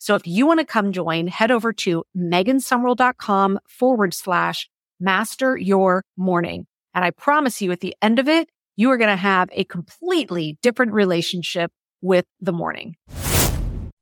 So 0.00 0.14
if 0.14 0.26
you 0.26 0.46
want 0.46 0.60
to 0.60 0.66
come 0.66 0.92
join, 0.92 1.26
head 1.26 1.50
over 1.50 1.74
to 1.74 2.04
megansumrell.com 2.16 3.60
forward 3.68 4.14
slash 4.14 4.68
master 4.98 5.58
your 5.58 6.02
morning. 6.16 6.66
And 6.94 7.04
I 7.04 7.10
promise 7.10 7.60
you 7.60 7.70
at 7.70 7.80
the 7.80 7.94
end 8.00 8.18
of 8.18 8.26
it, 8.26 8.48
you 8.76 8.90
are 8.90 8.96
going 8.96 9.10
to 9.10 9.16
have 9.16 9.50
a 9.52 9.64
completely 9.64 10.58
different 10.62 10.92
relationship 10.92 11.70
with 12.00 12.24
the 12.40 12.52
morning. 12.52 12.96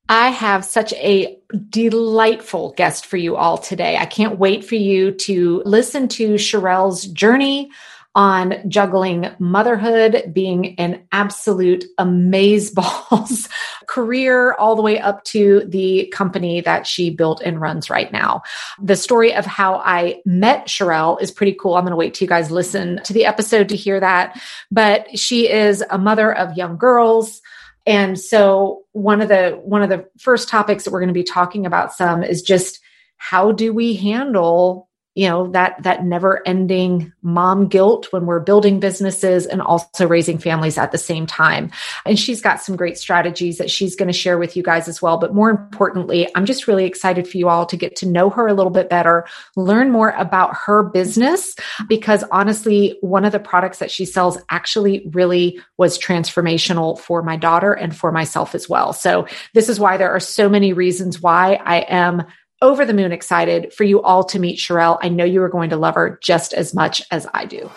I 0.09 0.29
have 0.29 0.65
such 0.65 0.93
a 0.95 1.37
delightful 1.69 2.75
guest 2.77 3.05
for 3.05 3.17
you 3.17 3.35
all 3.35 3.59
today. 3.59 3.97
I 3.97 4.07
can't 4.07 4.39
wait 4.39 4.65
for 4.65 4.77
you 4.77 5.11
to 5.12 5.62
listen 5.67 6.07
to 6.09 6.35
Sherelle's 6.35 7.07
journey 7.07 7.73
on 8.19 8.69
juggling 8.69 9.31
motherhood, 9.39 10.33
being 10.33 10.75
an 10.75 11.01
absolute 11.13 11.85
amazeballs 12.01 13.49
career, 13.87 14.55
all 14.55 14.75
the 14.75 14.83
way 14.83 14.99
up 14.99 15.23
to 15.23 15.63
the 15.69 16.13
company 16.13 16.61
that 16.61 16.85
she 16.85 17.11
built 17.11 17.41
and 17.43 17.61
runs 17.61 17.89
right 17.89 18.13
now. 18.13 18.43
The 18.83 18.97
story 18.97 19.33
of 19.33 19.47
how 19.47 19.77
I 19.77 20.21
met 20.25 20.67
Sherelle 20.67 21.23
is 21.23 21.31
pretty 21.31 21.53
cool. 21.53 21.77
I'm 21.77 21.85
going 21.85 21.93
to 21.93 21.97
wait 21.97 22.15
till 22.15 22.27
you 22.27 22.29
guys 22.29 22.51
listen 22.51 23.01
to 23.05 23.13
the 23.13 23.25
episode 23.25 23.69
to 23.69 23.77
hear 23.77 24.01
that. 24.01 24.43
But 24.69 25.17
she 25.17 25.49
is 25.49 25.85
a 25.89 25.97
mother 25.97 26.35
of 26.35 26.57
young 26.57 26.77
girls. 26.77 27.41
And 27.87 28.19
so 28.19 28.83
one 28.91 29.21
of 29.21 29.29
the 29.29 29.61
one 29.63 29.85
of 29.85 29.91
the 29.91 30.09
first 30.19 30.49
topics 30.49 30.83
that 30.83 30.91
we're 30.91 30.99
going 30.99 31.07
to 31.07 31.15
be 31.15 31.23
talking 31.23 31.67
about 31.67 31.93
some 31.93 32.25
is 32.25 32.43
just 32.43 32.81
how 33.17 33.53
do 33.53 33.73
we 33.73 33.95
handle 33.95 34.88
you 35.19 35.29
know 35.29 35.51
that 35.51 35.83
that 35.83 36.05
never 36.05 36.47
ending 36.47 37.13
mom 37.23 37.67
guilt 37.67 38.07
when 38.13 38.25
we're 38.25 38.39
building 38.39 38.79
businesses 38.79 39.47
and 39.47 39.61
also 39.61 40.07
raising 40.07 40.39
families 40.39 40.79
at 40.79 40.93
the 40.93 40.99
same 40.99 41.27
time. 41.27 41.73
And 42.07 42.17
she's 42.17 42.41
got 42.41 42.63
some 42.63 42.77
great 42.77 42.97
strategies 42.97 43.59
that 43.59 43.69
she's 43.69 43.97
going 43.97 44.07
to 44.07 44.13
share 44.13 44.39
with 44.39 44.57
you 44.57 44.63
guys 44.63 44.87
as 44.87 45.03
well. 45.03 45.19
But 45.19 45.35
more 45.35 45.51
importantly 45.51 46.29
i'm 46.37 46.47
just 46.47 46.69
really 46.69 46.85
excited 46.85 47.27
for 47.27 47.37
you 47.37 47.49
all 47.49 47.67
to 47.67 47.77
get 47.77 47.97
to 47.97 48.07
know 48.07 48.31
her 48.31 48.47
a 48.47 48.55
little 48.55 48.71
bit 48.71 48.89
better 48.89 49.27
learn 49.57 49.91
more 49.91 50.11
about 50.11 50.55
her 50.55 50.85
business 50.85 51.57
because 51.89 52.23
honestly 52.31 52.97
one 53.01 53.25
of 53.25 53.33
the 53.33 53.41
products 53.41 53.79
that 53.79 53.91
she 53.91 54.05
sells 54.05 54.39
actually 54.51 55.09
really 55.13 55.61
was 55.79 55.99
transformational 55.99 56.97
for 56.97 57.23
my 57.23 57.37
daughter 57.37 57.73
and 57.73 57.97
for 57.97 58.13
myself 58.13 58.55
as 58.55 58.69
well. 58.69 58.93
So 58.93 59.27
this 59.55 59.69
is 59.69 59.81
why 59.81 59.97
there 59.97 60.11
are 60.11 60.21
so 60.21 60.49
many 60.49 60.73
reasons 60.73 61.21
why 61.21 61.55
i 61.65 61.78
am 61.89 62.25
over 62.61 62.85
the 62.85 62.95
moon 62.95 63.13
excited 63.13 63.73
for 63.73 63.85
you 63.85 64.03
all 64.03 64.25
to 64.25 64.39
meet 64.39 64.59
Sherelle. 64.59 64.99
I 65.01 65.09
know 65.09 65.25
you 65.25 65.43
are 65.43 65.49
going 65.49 65.71
to 65.71 65.77
love 65.77 65.95
her 65.95 66.19
just 66.21 66.53
as 66.53 66.75
much 66.75 67.03
as 67.11 67.27
I 67.33 67.45
do. 67.45 67.71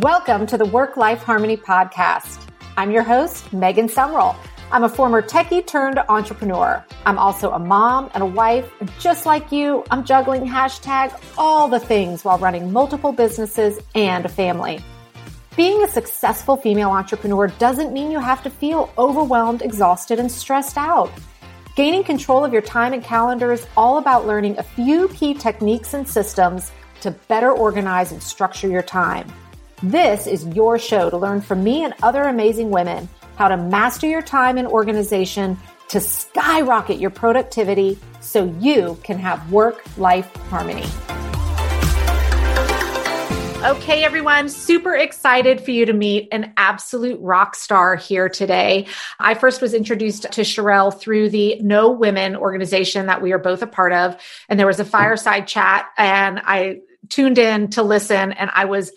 Welcome 0.00 0.46
to 0.48 0.58
the 0.58 0.66
Work 0.66 0.98
Life 0.98 1.22
Harmony 1.22 1.56
Podcast. 1.56 2.46
I'm 2.76 2.90
your 2.90 3.02
host, 3.02 3.50
Megan 3.54 3.88
Sumrell. 3.88 4.36
I'm 4.70 4.84
a 4.84 4.88
former 4.88 5.22
techie 5.22 5.66
turned 5.66 5.98
entrepreneur. 6.10 6.84
I'm 7.06 7.18
also 7.18 7.52
a 7.52 7.58
mom 7.58 8.10
and 8.12 8.22
a 8.22 8.26
wife. 8.26 8.70
And 8.80 8.90
just 8.98 9.24
like 9.24 9.50
you, 9.50 9.82
I'm 9.90 10.04
juggling 10.04 10.44
hashtag 10.44 11.18
all 11.38 11.68
the 11.68 11.80
things 11.80 12.24
while 12.24 12.36
running 12.36 12.72
multiple 12.72 13.12
businesses 13.12 13.78
and 13.94 14.26
a 14.26 14.28
family. 14.28 14.84
Being 15.56 15.82
a 15.82 15.88
successful 15.88 16.58
female 16.58 16.90
entrepreneur 16.90 17.46
doesn't 17.46 17.90
mean 17.90 18.10
you 18.10 18.20
have 18.20 18.42
to 18.42 18.50
feel 18.50 18.92
overwhelmed, 18.98 19.62
exhausted, 19.62 20.18
and 20.18 20.30
stressed 20.30 20.76
out. 20.76 21.10
Gaining 21.76 22.04
control 22.04 22.44
of 22.44 22.52
your 22.52 22.60
time 22.60 22.92
and 22.92 23.02
calendar 23.02 23.52
is 23.52 23.66
all 23.74 23.96
about 23.96 24.26
learning 24.26 24.58
a 24.58 24.62
few 24.62 25.08
key 25.08 25.32
techniques 25.32 25.94
and 25.94 26.06
systems 26.06 26.72
to 27.00 27.10
better 27.10 27.50
organize 27.50 28.12
and 28.12 28.22
structure 28.22 28.68
your 28.68 28.82
time. 28.82 29.32
This 29.82 30.26
is 30.26 30.46
your 30.48 30.78
show 30.78 31.08
to 31.08 31.16
learn 31.16 31.40
from 31.40 31.64
me 31.64 31.84
and 31.84 31.94
other 32.02 32.24
amazing 32.24 32.68
women 32.68 33.08
how 33.36 33.48
to 33.48 33.56
master 33.56 34.06
your 34.06 34.22
time 34.22 34.58
and 34.58 34.68
organization 34.68 35.56
to 35.88 36.00
skyrocket 36.00 36.98
your 36.98 37.10
productivity 37.10 37.98
so 38.20 38.44
you 38.60 38.98
can 39.02 39.18
have 39.18 39.50
work 39.50 39.82
life 39.96 40.34
harmony. 40.50 40.84
Okay, 43.66 44.04
everyone, 44.04 44.48
super 44.48 44.94
excited 44.94 45.60
for 45.60 45.72
you 45.72 45.86
to 45.86 45.92
meet 45.92 46.28
an 46.30 46.52
absolute 46.56 47.18
rock 47.20 47.56
star 47.56 47.96
here 47.96 48.28
today. 48.28 48.86
I 49.18 49.34
first 49.34 49.60
was 49.60 49.74
introduced 49.74 50.22
to 50.22 50.42
Sherelle 50.42 50.96
through 50.96 51.30
the 51.30 51.58
KNOW 51.60 51.90
Women 51.98 52.36
organization 52.36 53.06
that 53.06 53.22
we 53.22 53.32
are 53.32 53.40
both 53.40 53.62
a 53.62 53.66
part 53.66 53.92
of. 53.92 54.16
And 54.48 54.56
there 54.56 54.68
was 54.68 54.78
a 54.78 54.84
fireside 54.84 55.48
chat, 55.48 55.86
and 55.98 56.40
I 56.44 56.82
tuned 57.08 57.38
in 57.38 57.70
to 57.70 57.82
listen, 57.82 58.30
and 58.30 58.50
I 58.54 58.66
was 58.66 58.92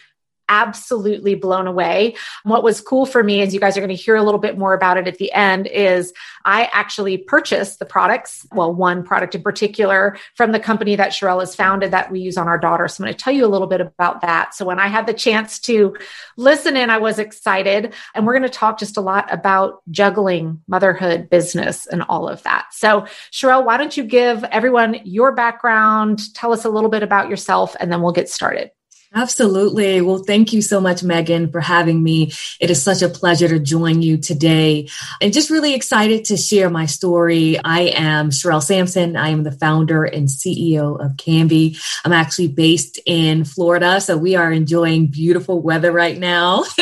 absolutely 0.49 1.35
blown 1.35 1.67
away. 1.67 2.15
What 2.43 2.63
was 2.63 2.81
cool 2.81 3.05
for 3.05 3.23
me, 3.23 3.41
as 3.41 3.53
you 3.53 3.59
guys 3.59 3.77
are 3.77 3.81
going 3.81 3.95
to 3.95 3.95
hear 3.95 4.15
a 4.15 4.23
little 4.23 4.39
bit 4.39 4.57
more 4.57 4.73
about 4.73 4.97
it 4.97 5.07
at 5.07 5.17
the 5.17 5.31
end, 5.31 5.67
is 5.67 6.11
I 6.43 6.69
actually 6.73 7.17
purchased 7.17 7.79
the 7.79 7.85
products, 7.85 8.45
well, 8.51 8.73
one 8.73 9.03
product 9.03 9.35
in 9.35 9.43
particular 9.43 10.17
from 10.35 10.51
the 10.51 10.59
company 10.59 10.95
that 10.95 11.11
Sherelle 11.11 11.39
has 11.39 11.55
founded 11.55 11.91
that 11.91 12.11
we 12.11 12.19
use 12.19 12.37
on 12.37 12.47
our 12.47 12.57
daughter. 12.57 12.87
So 12.87 13.01
I'm 13.01 13.05
going 13.05 13.15
to 13.15 13.23
tell 13.23 13.33
you 13.33 13.45
a 13.45 13.47
little 13.47 13.67
bit 13.67 13.81
about 13.81 14.21
that. 14.21 14.55
So 14.55 14.65
when 14.65 14.79
I 14.79 14.87
had 14.87 15.07
the 15.07 15.13
chance 15.13 15.59
to 15.59 15.95
listen 16.35 16.75
in, 16.75 16.89
I 16.89 16.97
was 16.97 17.19
excited. 17.19 17.93
And 18.15 18.25
we're 18.25 18.33
going 18.33 18.43
to 18.43 18.49
talk 18.49 18.79
just 18.79 18.97
a 18.97 19.01
lot 19.01 19.31
about 19.31 19.81
juggling 19.91 20.61
motherhood, 20.67 21.29
business, 21.29 21.85
and 21.85 22.01
all 22.03 22.27
of 22.27 22.41
that. 22.43 22.67
So, 22.71 23.01
Sherelle, 23.31 23.65
why 23.65 23.77
don't 23.77 23.95
you 23.95 24.03
give 24.03 24.43
everyone 24.45 25.01
your 25.03 25.33
background? 25.33 26.33
Tell 26.33 26.51
us 26.51 26.65
a 26.65 26.69
little 26.69 26.89
bit 26.89 27.03
about 27.03 27.29
yourself, 27.29 27.75
and 27.79 27.91
then 27.91 28.01
we'll 28.01 28.11
get 28.13 28.29
started. 28.29 28.71
Absolutely. 29.13 30.01
Well, 30.01 30.19
thank 30.19 30.53
you 30.53 30.61
so 30.61 30.79
much, 30.79 31.01
Megan, 31.01 31.51
for 31.51 31.59
having 31.59 32.03
me. 32.03 32.31
It 32.59 32.69
is 32.69 32.81
such 32.83 33.01
a 33.01 33.09
pleasure 33.09 33.47
to 33.47 33.57
join 33.57 34.03
you 34.03 34.17
today 34.17 34.87
and 35.19 35.33
just 35.33 35.49
really 35.49 35.73
excited 35.73 36.25
to 36.25 36.37
share 36.37 36.69
my 36.69 36.85
story. 36.85 37.57
I 37.57 37.91
am 37.95 38.29
Sherelle 38.29 38.61
Sampson. 38.61 39.15
I 39.17 39.29
am 39.29 39.41
the 39.41 39.51
founder 39.51 40.03
and 40.03 40.27
CEO 40.27 41.03
of 41.03 41.13
Canviiy. 41.13 41.81
I'm 42.05 42.13
actually 42.13 42.49
based 42.49 42.99
in 43.03 43.45
Florida, 43.45 43.99
so 43.99 44.15
we 44.15 44.35
are 44.35 44.51
enjoying 44.51 45.07
beautiful 45.07 45.59
weather 45.59 45.91
right 45.91 46.17
now. 46.17 46.63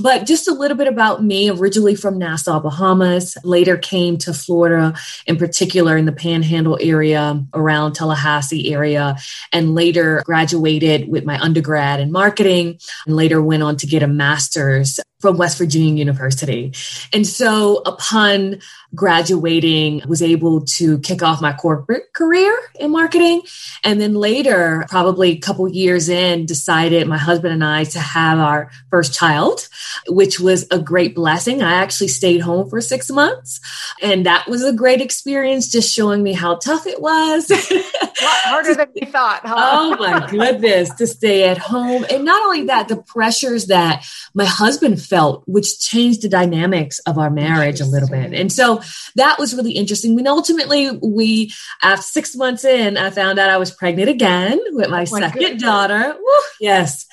But 0.00 0.26
just 0.26 0.48
a 0.48 0.54
little 0.54 0.76
bit 0.76 0.88
about 0.88 1.22
me, 1.22 1.50
originally 1.50 1.94
from 1.94 2.18
Nassau, 2.18 2.60
Bahamas, 2.60 3.36
later 3.44 3.76
came 3.76 4.18
to 4.18 4.34
Florida, 4.34 4.94
in 5.26 5.36
particular 5.36 5.96
in 5.96 6.04
the 6.04 6.12
Panhandle 6.12 6.78
area 6.80 7.44
around 7.54 7.94
Tallahassee 7.94 8.72
area, 8.72 9.16
and 9.52 9.74
later 9.74 10.22
graduated 10.24 11.08
with 11.08 11.24
my 11.24 11.38
undergrad 11.38 12.00
in 12.00 12.10
marketing 12.12 12.78
and 13.06 13.16
later 13.16 13.40
went 13.42 13.62
on 13.62 13.76
to 13.76 13.86
get 13.86 14.02
a 14.02 14.08
master's 14.08 15.00
from 15.24 15.38
West 15.38 15.56
Virginia 15.56 15.94
University. 15.94 16.70
And 17.10 17.26
so 17.26 17.78
upon 17.86 18.60
graduating, 18.94 20.02
was 20.06 20.22
able 20.22 20.60
to 20.62 20.98
kick 21.00 21.22
off 21.22 21.40
my 21.40 21.52
corporate 21.52 22.12
career 22.12 22.56
in 22.78 22.90
marketing. 22.90 23.42
And 23.82 24.00
then 24.00 24.14
later, 24.14 24.84
probably 24.88 25.30
a 25.30 25.38
couple 25.38 25.68
years 25.68 26.08
in, 26.08 26.46
decided 26.46 27.06
my 27.08 27.18
husband 27.18 27.54
and 27.54 27.64
I 27.64 27.84
to 27.84 27.98
have 27.98 28.38
our 28.38 28.70
first 28.90 29.14
child, 29.14 29.68
which 30.08 30.38
was 30.38 30.66
a 30.70 30.78
great 30.78 31.14
blessing. 31.14 31.62
I 31.62 31.74
actually 31.74 32.08
stayed 32.08 32.40
home 32.40 32.68
for 32.68 32.80
six 32.80 33.10
months. 33.10 33.60
And 34.00 34.26
that 34.26 34.46
was 34.46 34.62
a 34.62 34.72
great 34.72 35.00
experience, 35.00 35.68
just 35.68 35.92
showing 35.92 36.22
me 36.22 36.32
how 36.32 36.56
tough 36.56 36.86
it 36.86 37.00
was. 37.00 37.50
a 37.70 37.74
lot 37.74 38.40
harder 38.44 38.74
than 38.74 38.88
we 38.94 39.06
thought. 39.06 39.40
Huh? 39.44 39.54
oh 39.56 39.96
my 39.96 40.30
goodness, 40.30 40.92
to 40.94 41.06
stay 41.06 41.48
at 41.48 41.58
home. 41.58 42.04
And 42.10 42.24
not 42.24 42.44
only 42.44 42.64
that, 42.66 42.88
the 42.88 42.96
pressures 42.96 43.66
that 43.66 44.06
my 44.34 44.44
husband 44.44 45.00
felt 45.14 45.44
which 45.46 45.78
changed 45.78 46.22
the 46.22 46.28
dynamics 46.28 46.98
of 47.00 47.18
our 47.18 47.30
marriage 47.30 47.80
a 47.80 47.84
little 47.84 48.08
bit. 48.08 48.32
And 48.32 48.52
so 48.52 48.82
that 49.14 49.38
was 49.38 49.54
really 49.54 49.70
interesting. 49.72 50.16
When 50.16 50.26
ultimately, 50.26 50.90
we, 50.90 51.52
after 51.82 52.02
six 52.02 52.34
months 52.34 52.64
in, 52.64 52.96
I 52.96 53.10
found 53.10 53.38
out 53.38 53.48
I 53.48 53.58
was 53.58 53.70
pregnant 53.70 54.08
again 54.08 54.58
with 54.72 54.90
my, 54.90 55.04
oh 55.08 55.12
my 55.12 55.20
second 55.20 55.38
goodness. 55.38 55.62
daughter. 55.62 56.16
Woo, 56.18 56.42
yes. 56.58 57.06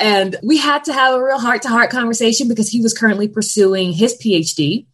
And 0.00 0.36
we 0.42 0.56
had 0.56 0.84
to 0.84 0.94
have 0.94 1.14
a 1.14 1.22
real 1.22 1.38
heart 1.38 1.60
to 1.62 1.68
heart 1.68 1.90
conversation 1.90 2.48
because 2.48 2.70
he 2.70 2.80
was 2.80 2.94
currently 2.94 3.28
pursuing 3.28 3.92
his 3.92 4.16
PhD 4.16 4.86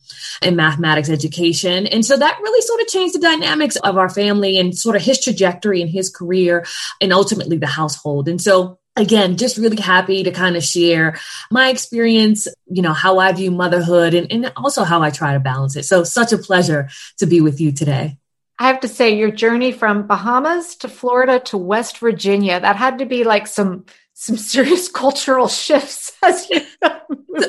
in 0.42 0.56
mathematics 0.56 1.08
education. 1.08 1.86
And 1.86 2.04
so 2.04 2.16
that 2.16 2.40
really 2.42 2.62
sort 2.62 2.80
of 2.80 2.88
changed 2.88 3.14
the 3.14 3.20
dynamics 3.20 3.76
of 3.76 3.96
our 3.96 4.08
family 4.08 4.58
and 4.58 4.76
sort 4.76 4.96
of 4.96 5.02
his 5.02 5.22
trajectory 5.22 5.80
and 5.82 5.90
his 5.90 6.10
career 6.10 6.66
and 7.00 7.12
ultimately 7.12 7.58
the 7.58 7.68
household. 7.68 8.28
And 8.28 8.42
so 8.42 8.79
again, 8.96 9.36
just 9.36 9.56
really 9.56 9.80
happy 9.80 10.22
to 10.24 10.30
kind 10.30 10.56
of 10.56 10.64
share 10.64 11.18
my 11.50 11.68
experience, 11.70 12.48
you 12.66 12.82
know, 12.82 12.92
how 12.92 13.18
I 13.18 13.32
view 13.32 13.50
motherhood 13.50 14.14
and, 14.14 14.30
and 14.30 14.52
also 14.56 14.84
how 14.84 15.02
I 15.02 15.10
try 15.10 15.32
to 15.32 15.40
balance 15.40 15.76
it. 15.76 15.84
So 15.84 16.04
such 16.04 16.32
a 16.32 16.38
pleasure 16.38 16.88
to 17.18 17.26
be 17.26 17.40
with 17.40 17.60
you 17.60 17.72
today. 17.72 18.18
I 18.58 18.66
have 18.66 18.80
to 18.80 18.88
say, 18.88 19.16
your 19.16 19.30
journey 19.30 19.72
from 19.72 20.06
Bahamas 20.06 20.76
to 20.76 20.88
Florida 20.88 21.40
to 21.46 21.56
West 21.56 21.96
Virginia, 21.98 22.60
that 22.60 22.76
had 22.76 22.98
to 22.98 23.06
be 23.06 23.24
like 23.24 23.46
some 23.46 23.86
some 24.20 24.36
serious 24.36 24.86
cultural 24.92 25.48
shifts 25.48 26.12
as 26.22 26.48
you 26.50 26.60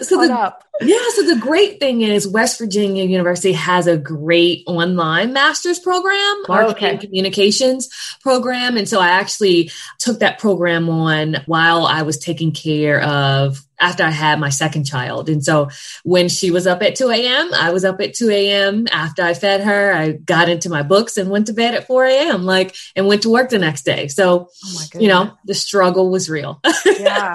so 0.02 0.26
the, 0.26 0.34
up. 0.34 0.64
Yeah, 0.80 0.98
so 1.16 1.24
the 1.24 1.40
great 1.40 1.80
thing 1.80 2.02
is 2.02 2.28
West 2.28 2.58
Virginia 2.58 3.04
University 3.04 3.52
has 3.54 3.88
a 3.88 3.98
great 3.98 4.64
online 4.68 5.34
master's 5.34 5.80
program, 5.80 6.44
marketing 6.48 6.96
okay. 6.96 6.98
communications 6.98 7.90
program. 8.22 8.78
And 8.78 8.88
so 8.88 9.00
I 9.00 9.10
actually 9.10 9.70
took 10.00 10.20
that 10.20 10.40
program 10.40 10.90
on 10.90 11.38
while 11.46 11.86
I 11.86 12.04
was 12.04 12.18
taking 12.18 12.52
care 12.52 13.02
of 13.02 13.66
after 13.82 14.04
I 14.04 14.12
had 14.12 14.40
my 14.40 14.50
second 14.50 14.86
child. 14.86 15.28
And 15.28 15.44
so 15.44 15.70
when 16.04 16.30
she 16.30 16.52
was 16.52 16.68
up 16.68 16.84
at 16.84 16.96
2 16.96 17.10
a.m., 17.10 17.54
I 17.54 17.72
was 17.72 17.84
up 17.84 18.00
at 18.00 18.14
2 18.14 18.30
a.m. 18.30 18.88
After 18.92 19.24
I 19.24 19.34
fed 19.34 19.62
her, 19.62 19.92
I 19.92 20.12
got 20.12 20.50
into 20.50 20.70
my 20.70 20.84
books 20.84 21.18
and 21.18 21.30
went 21.30 21.48
to 21.48 21.54
bed 21.54 21.74
at 21.74 21.88
4 21.88 22.06
a.m. 22.06 22.46
like 22.46 22.76
and 22.96 23.08
went 23.08 23.24
to 23.24 23.32
work 23.32 23.50
the 23.50 23.58
next 23.60 23.84
day. 23.84 24.08
So, 24.08 24.50
oh 24.64 24.86
you 24.94 25.08
know, 25.08 25.36
the 25.46 25.56
struggle 25.56 26.12
was 26.12 26.30
real. 26.30 26.60
Yeah. 26.86 27.34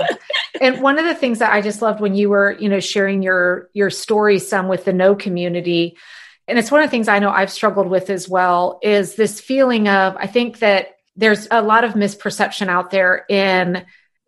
And 0.61 0.81
one 0.81 0.99
of 0.99 1.05
the 1.05 1.14
things 1.14 1.40
that 1.40 1.52
I 1.52 1.61
just 1.61 1.82
loved 1.82 2.00
when 2.00 2.14
you 2.14 2.28
were, 2.28 2.56
you 2.58 2.69
know, 2.69 2.81
sharing 2.81 3.23
your 3.23 3.69
your 3.73 3.90
story 3.90 4.38
some 4.38 4.69
with 4.69 4.84
the 4.84 4.93
KNOW 4.93 5.17
community, 5.17 5.96
and 6.49 6.58
it's 6.58 6.70
one 6.70 6.82
of 6.82 6.87
the 6.87 6.90
things 6.90 7.08
I 7.08 7.19
know 7.19 7.31
I've 7.31 7.50
struggled 7.50 7.88
with 7.88 8.11
as 8.11 8.28
well, 8.28 8.78
is 8.82 9.17
this 9.17 9.40
feeling 9.40 9.88
of 9.88 10.17
I 10.17 10.26
think 10.26 10.61
that 10.61 10.96
there's 11.17 11.49
a 11.50 11.62
lot 11.62 11.84
of 11.84 11.94
misperception 11.94 12.69
out 12.69 12.90
there 12.90 13.25
in 13.28 13.84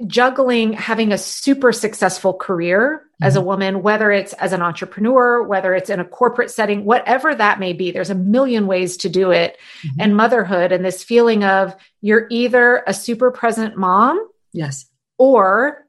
juggling 0.07 0.73
having 0.75 1.13
a 1.13 1.19
super 1.19 1.73
successful 1.73 2.33
career 2.33 3.03
mm-hmm. 3.03 3.25
as 3.25 3.35
a 3.35 3.39
mm-hmm. 3.39 3.49
woman, 3.49 3.83
whether 3.83 4.13
it's 4.13 4.33
as 4.35 4.53
an 4.53 4.63
entrepreneur, 4.63 5.43
whether 5.43 5.75
it's 5.75 5.91
in 5.91 5.99
a 5.99 6.05
corporate 6.05 6.51
setting, 6.51 6.85
whatever 6.85 7.35
that 7.35 7.59
may 7.59 7.73
be, 7.73 7.91
there's 7.91 8.11
a 8.11 8.15
million 8.15 8.67
ways 8.67 8.99
to 8.99 9.09
do 9.09 9.31
it. 9.33 9.57
Mm-hmm. 9.83 10.01
And 10.01 10.17
motherhood 10.17 10.73
and 10.73 10.85
this 10.85 11.03
feeling 11.03 11.43
of 11.43 11.75
you're 12.01 12.27
either 12.31 12.83
a 12.87 12.95
super 12.95 13.31
present 13.31 13.77
mom. 13.77 14.25
Yes. 14.53 14.87
Or 15.19 15.87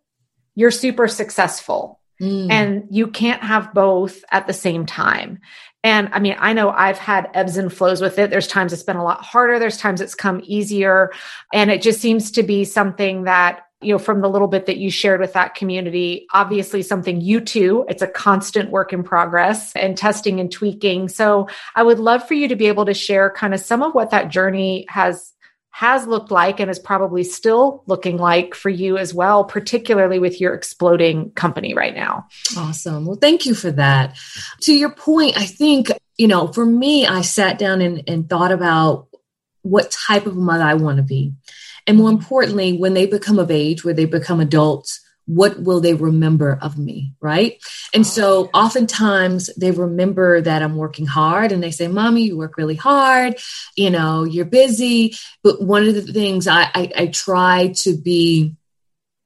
you're 0.56 0.72
super 0.72 1.08
successful. 1.08 2.00
Mm. 2.22 2.52
And 2.52 2.88
you 2.92 3.08
can't 3.08 3.42
have 3.42 3.74
both 3.74 4.24
at 4.30 4.46
the 4.46 4.54
same 4.54 4.86
time. 4.86 5.40
And 5.84 6.10
I 6.12 6.20
mean, 6.20 6.36
I 6.38 6.52
know 6.52 6.70
I've 6.70 6.98
had 6.98 7.30
ebbs 7.34 7.56
and 7.56 7.72
flows 7.72 8.02
with 8.02 8.20
it. 8.20 8.30
There's 8.30 8.48
times 8.48 8.74
it's 8.74 8.84
been 8.84 8.98
a 8.98 9.04
lot 9.04 9.24
harder, 9.24 9.60
there's 9.60 9.78
times 9.78 10.02
it's 10.02 10.16
come 10.16 10.42
easier. 10.44 11.12
And 11.54 11.72
it 11.72 11.82
just 11.82 12.02
seems 12.02 12.32
to 12.32 12.44
be 12.44 12.66
something 12.66 13.24
that 13.24 13.66
you 13.82 13.94
know, 13.94 14.00
from 14.00 14.20
the 14.20 14.30
little 14.30 14.50
bit 14.50 14.66
that 14.66 14.78
you 14.78 14.92
shared 14.92 15.22
with 15.22 15.34
that 15.34 15.56
community, 15.56 16.28
obviously 16.34 16.82
something 16.82 17.22
you 17.22 17.40
too, 17.40 17.86
it's 17.88 18.02
a 18.02 18.08
constant 18.08 18.72
work 18.72 18.92
in 18.92 19.04
progress 19.04 19.72
and 19.74 19.98
testing 19.98 20.42
and 20.42 20.52
tweaking. 20.52 21.08
So 21.08 21.48
I 21.76 21.84
would 21.84 22.00
love 22.00 22.28
for 22.28 22.34
you 22.34 22.50
to 22.50 22.58
be 22.58 22.68
able 22.68 22.86
to 22.86 22.94
share 22.94 23.30
kind 23.32 23.54
of 23.54 23.62
some 23.62 23.82
of 23.82 23.94
what 23.94 24.12
that 24.12 24.28
journey 24.28 24.86
has 24.90 25.32
has 25.72 26.08
looked 26.08 26.32
like 26.32 26.60
and 26.60 26.70
is 26.70 26.80
probably 26.80 27.24
still 27.24 27.84
looking 27.86 28.18
like 28.18 28.56
for 28.56 28.70
you 28.70 28.98
as 28.98 29.14
well, 29.14 29.44
particularly 29.44 30.20
with 30.20 30.42
your 30.42 30.54
exploding 30.54 31.32
company 31.32 31.74
right 31.74 31.96
now. 31.96 32.28
Awesome. 32.58 33.06
Well, 33.06 33.18
thank 33.18 33.46
you 33.46 33.54
for 33.54 33.72
that. 33.72 34.18
To 34.62 34.74
your 34.74 34.90
point, 34.90 35.38
I 35.38 35.46
think, 35.46 35.92
you 36.18 36.28
know, 36.28 36.48
for 36.48 36.66
me, 36.66 37.06
I 37.06 37.22
sat 37.22 37.60
down 37.60 37.82
and, 37.82 38.04
and 38.08 38.28
thought 38.28 38.52
about 38.52 39.08
what 39.62 39.92
type 39.92 40.26
of 40.26 40.36
mother 40.36 40.64
I 40.64 40.74
want 40.74 40.98
to 40.98 41.04
be. 41.04 41.34
And 41.88 41.98
more 41.98 42.10
importantly, 42.10 42.78
when 42.78 42.94
they 42.94 43.06
become 43.06 43.40
of 43.40 43.52
age, 43.52 43.84
where 43.84 43.94
they 43.94 44.06
become 44.06 44.40
adults, 44.40 45.02
what 45.30 45.62
will 45.62 45.80
they 45.80 45.94
remember 45.94 46.58
of 46.60 46.80
me? 46.80 47.14
Right. 47.22 47.62
And 47.94 48.06
so 48.06 48.50
oh, 48.52 48.60
oftentimes 48.60 49.52
they 49.56 49.70
remember 49.70 50.42
that 50.42 50.64
I'm 50.64 50.76
working 50.76 51.06
hard 51.06 51.52
and 51.52 51.62
they 51.62 51.70
say, 51.70 51.88
Mommy, 51.88 52.24
you 52.24 52.36
work 52.36 52.58
really 52.58 52.76
hard. 52.76 53.38
You 53.76 53.92
know, 53.92 54.24
you're 54.24 54.46
busy. 54.46 55.16
But 55.44 55.62
one 55.62 55.88
of 55.88 55.94
the 55.94 56.02
things 56.02 56.48
I, 56.48 56.64
I, 56.74 56.92
I 56.98 57.08
try 57.08 57.74
to 57.84 57.96
be 57.96 58.56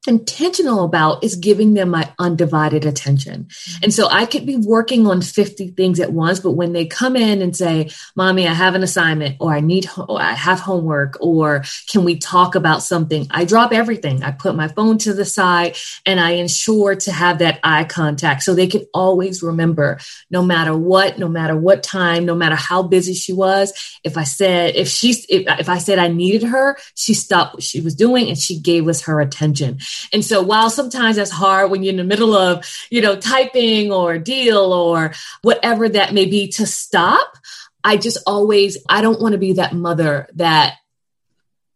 intentional 0.07 0.83
about 0.83 1.23
is 1.23 1.35
giving 1.35 1.73
them 1.73 1.89
my 1.89 2.11
undivided 2.19 2.85
attention. 2.85 3.47
And 3.81 3.93
so 3.93 4.07
I 4.09 4.25
could 4.25 4.45
be 4.45 4.57
working 4.57 5.07
on 5.07 5.21
50 5.21 5.69
things 5.71 5.99
at 5.99 6.11
once, 6.11 6.39
but 6.39 6.51
when 6.51 6.73
they 6.73 6.85
come 6.85 7.15
in 7.15 7.41
and 7.41 7.55
say, 7.55 7.89
mommy, 8.15 8.47
I 8.47 8.53
have 8.53 8.75
an 8.75 8.83
assignment 8.83 9.37
or 9.39 9.53
I 9.53 9.61
need, 9.61 9.87
or 9.97 10.21
I 10.21 10.33
have 10.33 10.59
homework 10.59 11.17
or 11.21 11.63
can 11.89 12.03
we 12.03 12.17
talk 12.17 12.55
about 12.55 12.83
something? 12.83 13.27
I 13.31 13.45
drop 13.45 13.71
everything. 13.71 14.23
I 14.23 14.31
put 14.31 14.55
my 14.55 14.67
phone 14.67 14.97
to 14.99 15.13
the 15.13 15.25
side 15.25 15.77
and 16.05 16.19
I 16.19 16.31
ensure 16.31 16.95
to 16.95 17.11
have 17.11 17.39
that 17.39 17.59
eye 17.63 17.85
contact 17.85 18.43
so 18.43 18.53
they 18.53 18.67
can 18.67 18.85
always 18.93 19.41
remember 19.41 19.99
no 20.29 20.43
matter 20.43 20.75
what, 20.75 21.17
no 21.17 21.29
matter 21.29 21.55
what 21.55 21.81
time, 21.81 22.25
no 22.25 22.35
matter 22.35 22.55
how 22.55 22.83
busy 22.83 23.13
she 23.13 23.31
was. 23.31 23.71
If 24.03 24.17
I 24.17 24.23
said, 24.23 24.75
if 24.75 24.89
she, 24.89 25.11
if, 25.29 25.59
if 25.59 25.69
I 25.69 25.77
said 25.77 25.97
I 25.97 26.09
needed 26.09 26.43
her, 26.43 26.77
she 26.95 27.13
stopped 27.13 27.53
what 27.53 27.63
she 27.63 27.79
was 27.79 27.95
doing 27.95 28.27
and 28.27 28.37
she 28.37 28.59
gave 28.59 28.87
us 28.87 29.03
her 29.03 29.21
attention. 29.21 29.79
And 30.11 30.23
so 30.23 30.41
while 30.41 30.69
sometimes 30.69 31.15
that's 31.15 31.31
hard 31.31 31.71
when 31.71 31.83
you're 31.83 31.91
in 31.91 31.97
the 31.97 32.03
middle 32.03 32.35
of, 32.35 32.65
you 32.89 33.01
know, 33.01 33.15
typing 33.15 33.91
or 33.91 34.17
deal 34.17 34.73
or 34.73 35.13
whatever 35.41 35.89
that 35.89 36.13
may 36.13 36.25
be 36.25 36.49
to 36.53 36.65
stop, 36.65 37.37
I 37.83 37.97
just 37.97 38.17
always, 38.25 38.77
I 38.87 39.01
don't 39.01 39.21
want 39.21 39.33
to 39.33 39.39
be 39.39 39.53
that 39.53 39.73
mother 39.73 40.27
that 40.35 40.75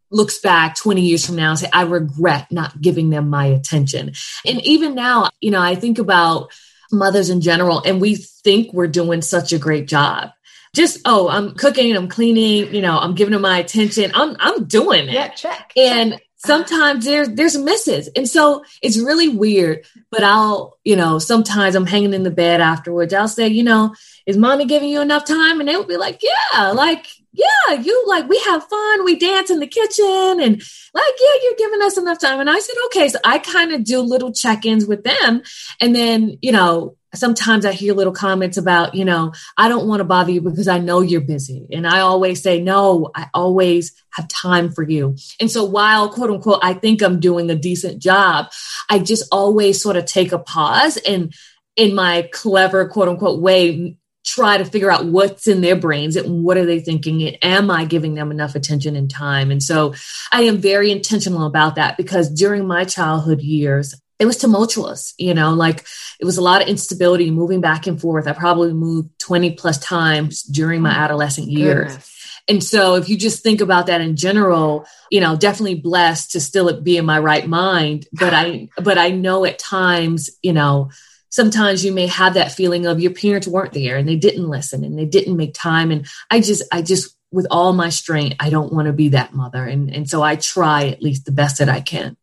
looks 0.10 0.40
back 0.40 0.76
20 0.76 1.02
years 1.02 1.26
from 1.26 1.36
now 1.36 1.50
and 1.52 1.60
say, 1.60 1.70
I 1.72 1.84
regret 1.84 2.52
not 2.52 2.80
giving 2.80 3.10
them 3.10 3.30
my 3.30 3.48
attention. 3.48 4.14
And 4.46 4.62
even 4.66 4.96
now, 4.96 5.30
you 5.42 5.52
know, 5.52 5.62
I 5.62 5.76
think 5.76 6.00
about 6.00 6.52
mothers 6.92 7.30
in 7.30 7.42
general 7.42 7.82
and 7.86 8.00
we 8.00 8.16
think 8.16 8.74
we're 8.74 8.88
doing 8.88 9.22
such 9.22 9.54
a 9.54 9.60
great 9.60 9.88
job. 9.88 10.30
Just 10.76 11.00
oh 11.06 11.28
i'm 11.28 11.56
cooking 11.56 11.96
i'm 11.96 12.08
cleaning 12.08 12.74
you 12.74 12.82
know 12.82 13.00
i'm 13.00 13.16
giving 13.16 13.32
them 13.32 13.42
my 13.42 13.58
attention. 13.58 14.12
I'm 14.14 14.36
i'm 14.40 14.66
doing 14.66 15.08
it. 15.08 15.14
Yeah 15.14 15.30
check 15.30 15.72
and 15.76 16.12
check 16.12 16.22
sometimes 16.38 17.06
there's 17.06 17.30
there's 17.30 17.58
misses. 17.58 18.10
And 18.16 18.28
so 18.28 18.64
it's 18.82 18.98
really 18.98 19.30
weird 19.30 19.86
but 20.10 20.24
i'll 20.24 20.78
you 20.84 20.96
know 20.96 21.20
sometimes 21.20 21.76
i'm 21.76 21.86
hanging 21.86 22.14
in 22.14 22.24
the 22.24 22.32
bed 22.32 22.62
afterwards. 22.62 23.14
I'll 23.14 23.28
say 23.28 23.48
you 23.48 23.64
know 23.64 23.94
is 24.26 24.38
mommy 24.38 24.66
giving 24.66 24.90
you 24.90 25.02
enough 25.02 25.26
time? 25.26 25.60
And 25.60 25.68
they 25.68 25.76
will 25.76 25.86
be 25.86 25.98
like 25.98 26.22
yeah 26.22 26.72
like 26.72 27.08
yeah 27.34 27.74
you 27.74 28.06
like 28.08 28.28
we 28.28 28.40
have 28.46 28.64
fun. 28.64 29.06
We 29.06 29.18
dance 29.18 29.50
in 29.50 29.60
the 29.60 29.68
kitchen 29.68 30.40
and 30.42 30.62
like 30.94 31.16
yeah 31.22 31.42
you're 31.44 31.56
giving 31.58 31.82
us 31.82 31.98
enough 31.98 32.20
time. 32.20 32.40
And 32.40 32.50
i 32.50 32.60
said 32.60 32.76
okay. 32.88 33.10
So 33.10 33.20
i 33.24 33.40
kind 33.40 33.72
of 33.72 33.84
do 33.84 34.02
little 34.02 34.34
check-ins 34.34 34.86
with 34.86 35.04
them. 35.04 35.42
And 35.80 35.96
then 35.96 36.38
you 36.42 36.52
know 36.52 36.97
sometimes 37.16 37.66
I 37.66 37.72
hear 37.72 37.94
little 37.94 38.14
comments 38.14 38.58
about, 38.58 38.96
you 38.96 39.06
know, 39.06 39.34
I 39.58 39.70
don't 39.70 39.88
want 39.88 40.02
to 40.02 40.06
bother 40.06 40.32
you 40.32 40.42
because 40.42 40.68
I 40.68 40.80
know 40.80 41.02
you're 41.02 41.22
busy. 41.22 41.68
And 41.72 41.88
I 41.88 42.02
always 42.02 42.42
say, 42.42 42.62
no, 42.62 43.12
I 43.16 43.28
always 43.34 43.94
have 44.14 44.28
time 44.28 44.72
for 44.72 44.84
you. 44.84 45.16
And 45.40 45.50
so 45.50 45.64
while 45.64 46.10
quote 46.10 46.30
unquote, 46.30 46.60
I 46.62 46.74
think 46.74 47.02
I'm 47.02 47.20
doing 47.20 47.50
a 47.50 47.56
decent 47.56 48.02
job, 48.02 48.48
I 48.90 49.00
just 49.00 49.28
always 49.32 49.82
sort 49.82 49.96
of 49.96 50.06
take 50.06 50.32
a 50.32 50.40
pause 50.40 50.98
and 50.98 51.34
in 51.76 51.96
my 51.96 52.28
clever 52.34 52.88
quote 52.88 53.08
unquote 53.08 53.42
way, 53.42 53.98
try 54.26 54.58
to 54.58 54.66
figure 54.66 54.92
out 54.92 55.06
what's 55.06 55.48
in 55.48 55.62
their 55.62 55.76
brains 55.76 56.18
and 56.18 56.44
what 56.44 56.58
are 56.58 56.66
they 56.66 56.82
thinking 56.82 57.24
and 57.24 57.38
am 57.42 57.72
I 57.72 57.86
giving 57.86 58.16
them 58.16 58.30
enough 58.30 58.56
attention 58.56 58.98
and 58.98 59.10
time? 59.10 59.52
And 59.52 59.64
so 59.64 59.94
I 60.34 60.42
am 60.42 60.58
very 60.58 60.92
intentional 60.92 61.46
about 61.46 61.76
that 61.76 61.96
because 61.96 62.30
during 62.30 62.68
my 62.68 62.84
childhood 62.84 63.40
years, 63.40 63.96
it 64.20 64.26
was 64.26 64.38
tumultuous, 64.38 65.14
you 65.18 65.34
know, 65.34 65.54
like 65.54 65.86
it 66.20 66.26
was 66.26 66.38
a 66.38 66.42
lot 66.42 66.62
of 66.62 66.68
instability 66.68 67.30
moving 67.30 67.62
back 67.62 67.86
and 67.88 68.02
forth. 68.02 68.28
I 68.28 68.34
probably 68.34 68.74
moved 68.74 69.18
20 69.20 69.52
plus 69.54 69.78
times 69.78 70.42
during 70.44 70.82
my 70.82 70.96
oh, 70.96 71.00
adolescent 71.04 71.48
years. 71.48 71.92
Goodness. 71.92 72.14
And 72.50 72.64
so 72.64 72.96
if 72.96 73.10
you 73.10 73.18
just 73.18 73.44
think 73.44 73.62
about 73.62 73.88
that 73.88 74.02
in 74.02 74.16
general, 74.16 74.86
you 75.12 75.20
know, 75.20 75.36
definitely 75.36 75.76
blessed 75.76 76.32
to 76.32 76.40
still 76.40 76.82
be 76.82 76.98
in 76.98 77.06
my 77.06 77.20
right 77.20 77.48
mind. 77.48 78.08
But 78.14 78.34
I, 78.34 78.70
but 78.82 78.98
I 78.98 79.12
know 79.12 79.46
at 79.46 79.60
times, 79.60 80.30
you 80.42 80.54
know, 80.54 80.90
sometimes 81.30 81.86
you 81.86 81.92
may 81.92 82.08
have 82.08 82.36
that 82.36 82.54
feeling 82.54 82.86
of 82.86 83.00
your 83.00 83.14
parents 83.14 83.48
weren't 83.48 83.74
there 83.74 83.98
and 83.98 84.08
they 84.08 84.16
didn't 84.16 84.48
listen 84.48 84.84
and 84.84 84.98
they 84.98 85.06
didn't 85.06 85.38
make 85.38 85.54
time. 85.54 85.92
And 85.92 86.08
I 86.32 86.40
just, 86.40 86.64
I 86.72 86.82
just, 86.82 87.16
with 87.30 87.46
all 87.52 87.74
my 87.74 87.90
strength, 87.90 88.38
I 88.40 88.50
don't 88.50 88.72
want 88.72 88.88
to 88.88 88.94
be 88.94 89.10
that 89.10 89.34
mother. 89.34 89.66
And, 89.66 89.94
and 89.94 90.10
so 90.10 90.24
I 90.24 90.38
try 90.38 90.88
at 90.88 91.04
least 91.04 91.26
the 91.26 91.34
best 91.34 91.60
that 91.60 91.68
I 91.68 91.82
can. 91.82 92.16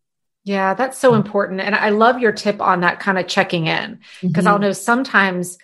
Yeah, 0.44 0.74
that's 0.74 0.98
so 0.98 1.14
important. 1.14 1.60
And 1.60 1.74
I 1.74 1.88
love 1.88 2.20
your 2.20 2.32
tip 2.32 2.60
on 2.60 2.80
that 2.80 3.00
kind 3.00 3.18
of 3.18 3.26
checking 3.26 3.66
in 3.66 4.00
because 4.20 4.44
mm-hmm. 4.44 4.48
I'll 4.48 4.58
know 4.58 4.72
sometimes, 4.72 5.58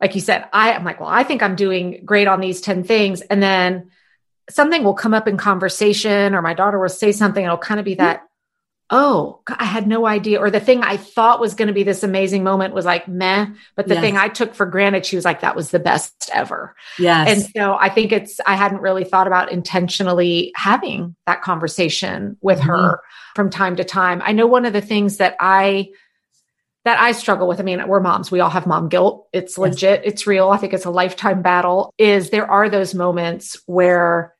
like 0.00 0.14
you 0.14 0.22
said, 0.22 0.48
I, 0.52 0.72
I'm 0.72 0.84
like, 0.84 1.00
well, 1.00 1.08
I 1.08 1.22
think 1.22 1.42
I'm 1.42 1.54
doing 1.54 2.02
great 2.04 2.26
on 2.26 2.40
these 2.40 2.62
10 2.62 2.84
things. 2.84 3.20
And 3.20 3.42
then 3.42 3.90
something 4.48 4.82
will 4.82 4.94
come 4.94 5.12
up 5.12 5.28
in 5.28 5.36
conversation 5.36 6.34
or 6.34 6.40
my 6.40 6.54
daughter 6.54 6.80
will 6.80 6.88
say 6.88 7.12
something. 7.12 7.44
it'll 7.44 7.58
kind 7.58 7.78
of 7.78 7.84
be 7.84 7.96
that, 7.96 8.22
oh, 8.92 9.40
I 9.48 9.64
had 9.64 9.88
no 9.88 10.06
idea. 10.06 10.38
Or 10.38 10.50
the 10.50 10.60
thing 10.60 10.82
I 10.82 10.98
thought 10.98 11.40
was 11.40 11.54
going 11.54 11.68
to 11.68 11.74
be 11.74 11.82
this 11.82 12.02
amazing 12.02 12.44
moment 12.44 12.74
was 12.74 12.84
like 12.84 13.08
meh. 13.08 13.46
But 13.74 13.88
the 13.88 13.94
yes. 13.94 14.02
thing 14.02 14.16
I 14.18 14.28
took 14.28 14.54
for 14.54 14.66
granted, 14.66 15.06
she 15.06 15.16
was 15.16 15.24
like, 15.24 15.40
that 15.40 15.56
was 15.56 15.70
the 15.70 15.78
best 15.78 16.30
ever. 16.32 16.76
Yes. 16.98 17.28
And 17.28 17.54
so 17.56 17.74
I 17.80 17.88
think 17.88 18.12
it's, 18.12 18.38
I 18.46 18.54
hadn't 18.54 18.82
really 18.82 19.04
thought 19.04 19.26
about 19.26 19.50
intentionally 19.50 20.52
having 20.54 21.16
that 21.26 21.40
conversation 21.40 22.36
with 22.42 22.58
mm-hmm. 22.58 22.68
her 22.68 23.00
from 23.34 23.48
time 23.48 23.76
to 23.76 23.84
time. 23.84 24.20
I 24.22 24.32
know 24.32 24.46
one 24.46 24.66
of 24.66 24.74
the 24.74 24.82
things 24.82 25.16
that 25.16 25.36
I, 25.40 25.88
that 26.84 27.00
I 27.00 27.12
struggle 27.12 27.48
with. 27.48 27.60
I 27.60 27.62
mean, 27.62 27.88
we're 27.88 28.00
moms. 28.00 28.30
We 28.30 28.40
all 28.40 28.50
have 28.50 28.66
mom 28.66 28.90
guilt. 28.90 29.26
It's 29.32 29.56
legit. 29.56 30.02
Yes. 30.04 30.12
It's 30.12 30.26
real. 30.26 30.50
I 30.50 30.58
think 30.58 30.74
it's 30.74 30.84
a 30.84 30.90
lifetime 30.90 31.40
battle. 31.40 31.94
Is 31.96 32.28
there 32.28 32.50
are 32.50 32.68
those 32.68 32.92
moments 32.92 33.56
where 33.66 34.34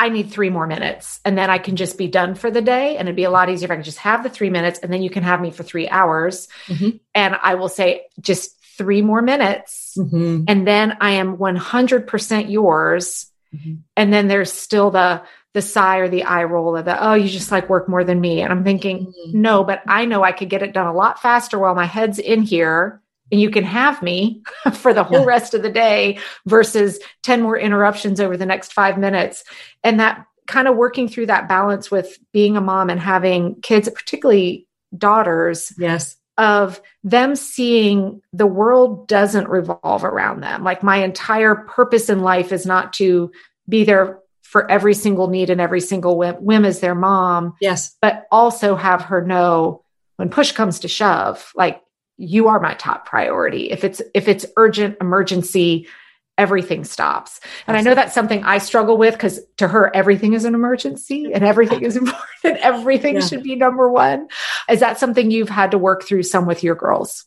I 0.00 0.08
need 0.08 0.30
three 0.30 0.48
more 0.48 0.66
minutes 0.66 1.20
and 1.26 1.36
then 1.36 1.50
I 1.50 1.58
can 1.58 1.76
just 1.76 1.98
be 1.98 2.08
done 2.08 2.34
for 2.34 2.50
the 2.50 2.62
day. 2.62 2.96
And 2.96 3.06
it'd 3.06 3.16
be 3.16 3.24
a 3.24 3.30
lot 3.30 3.50
easier 3.50 3.66
if 3.66 3.70
I 3.70 3.76
could 3.76 3.84
just 3.84 3.98
have 3.98 4.22
the 4.22 4.30
three 4.30 4.48
minutes 4.48 4.78
and 4.78 4.90
then 4.90 5.02
you 5.02 5.10
can 5.10 5.22
have 5.22 5.42
me 5.42 5.50
for 5.50 5.62
three 5.62 5.90
hours. 5.90 6.48
Mm-hmm. 6.68 6.96
And 7.14 7.36
I 7.42 7.56
will 7.56 7.68
say 7.68 8.06
just 8.18 8.58
three 8.78 9.02
more 9.02 9.20
minutes. 9.20 9.98
Mm-hmm. 9.98 10.44
And 10.48 10.66
then 10.66 10.96
I 11.02 11.10
am 11.12 11.36
100% 11.36 12.50
yours. 12.50 13.30
Mm-hmm. 13.54 13.74
And 13.94 14.10
then 14.10 14.26
there's 14.26 14.50
still 14.50 14.90
the, 14.90 15.22
the 15.52 15.60
sigh 15.60 15.98
or 15.98 16.08
the 16.08 16.22
eye 16.22 16.44
roll 16.44 16.78
of 16.78 16.86
the, 16.86 17.06
oh, 17.06 17.12
you 17.12 17.28
just 17.28 17.52
like 17.52 17.68
work 17.68 17.86
more 17.86 18.02
than 18.02 18.22
me. 18.22 18.40
And 18.40 18.50
I'm 18.50 18.64
thinking, 18.64 19.08
mm-hmm. 19.08 19.38
no, 19.38 19.64
but 19.64 19.82
I 19.86 20.06
know 20.06 20.22
I 20.22 20.32
could 20.32 20.48
get 20.48 20.62
it 20.62 20.72
done 20.72 20.86
a 20.86 20.94
lot 20.94 21.20
faster 21.20 21.58
while 21.58 21.74
my 21.74 21.84
head's 21.84 22.18
in 22.18 22.40
here 22.40 23.02
and 23.30 23.40
you 23.40 23.50
can 23.50 23.64
have 23.64 24.02
me 24.02 24.42
for 24.74 24.92
the 24.92 25.04
whole 25.04 25.20
yeah. 25.20 25.26
rest 25.26 25.54
of 25.54 25.62
the 25.62 25.70
day 25.70 26.18
versus 26.46 26.98
10 27.22 27.42
more 27.42 27.58
interruptions 27.58 28.20
over 28.20 28.36
the 28.36 28.46
next 28.46 28.72
five 28.72 28.98
minutes. 28.98 29.44
And 29.82 30.00
that 30.00 30.26
kind 30.46 30.68
of 30.68 30.76
working 30.76 31.08
through 31.08 31.26
that 31.26 31.48
balance 31.48 31.90
with 31.90 32.18
being 32.32 32.56
a 32.56 32.60
mom 32.60 32.90
and 32.90 33.00
having 33.00 33.60
kids, 33.62 33.88
particularly 33.88 34.66
daughters. 34.96 35.72
Yes. 35.78 36.16
Of 36.36 36.80
them 37.04 37.36
seeing 37.36 38.22
the 38.32 38.46
world 38.46 39.06
doesn't 39.06 39.48
revolve 39.48 40.04
around 40.04 40.40
them. 40.40 40.64
Like 40.64 40.82
my 40.82 40.98
entire 40.98 41.54
purpose 41.54 42.08
in 42.08 42.20
life 42.20 42.50
is 42.50 42.64
not 42.64 42.94
to 42.94 43.30
be 43.68 43.84
there 43.84 44.20
for 44.42 44.68
every 44.68 44.94
single 44.94 45.28
need 45.28 45.50
and 45.50 45.60
every 45.60 45.80
single 45.80 46.16
whim, 46.16 46.36
whim 46.36 46.64
as 46.64 46.80
their 46.80 46.94
mom. 46.94 47.54
Yes. 47.60 47.96
But 48.00 48.26
also 48.32 48.74
have 48.74 49.02
her 49.02 49.24
know 49.24 49.84
when 50.16 50.30
push 50.30 50.52
comes 50.52 50.80
to 50.80 50.88
shove, 50.88 51.52
like 51.54 51.80
you 52.20 52.48
are 52.48 52.60
my 52.60 52.74
top 52.74 53.06
priority. 53.06 53.70
If 53.70 53.82
it's 53.82 54.02
if 54.14 54.28
it's 54.28 54.44
urgent 54.56 54.98
emergency, 55.00 55.88
everything 56.36 56.84
stops. 56.84 57.40
And 57.66 57.76
I 57.76 57.80
know 57.80 57.94
that's 57.94 58.14
something 58.14 58.44
I 58.44 58.58
struggle 58.58 58.98
with 58.98 59.14
because 59.14 59.40
to 59.56 59.66
her, 59.66 59.94
everything 59.94 60.34
is 60.34 60.44
an 60.44 60.54
emergency 60.54 61.32
and 61.32 61.44
everything 61.44 61.82
is 61.82 61.96
important. 61.98 62.22
Everything 62.62 63.16
yeah. 63.16 63.20
should 63.20 63.42
be 63.42 63.56
number 63.56 63.90
one. 63.90 64.28
Is 64.68 64.80
that 64.80 64.98
something 64.98 65.30
you've 65.30 65.48
had 65.48 65.70
to 65.70 65.78
work 65.78 66.04
through 66.04 66.24
some 66.24 66.46
with 66.46 66.62
your 66.62 66.74
girls? 66.74 67.24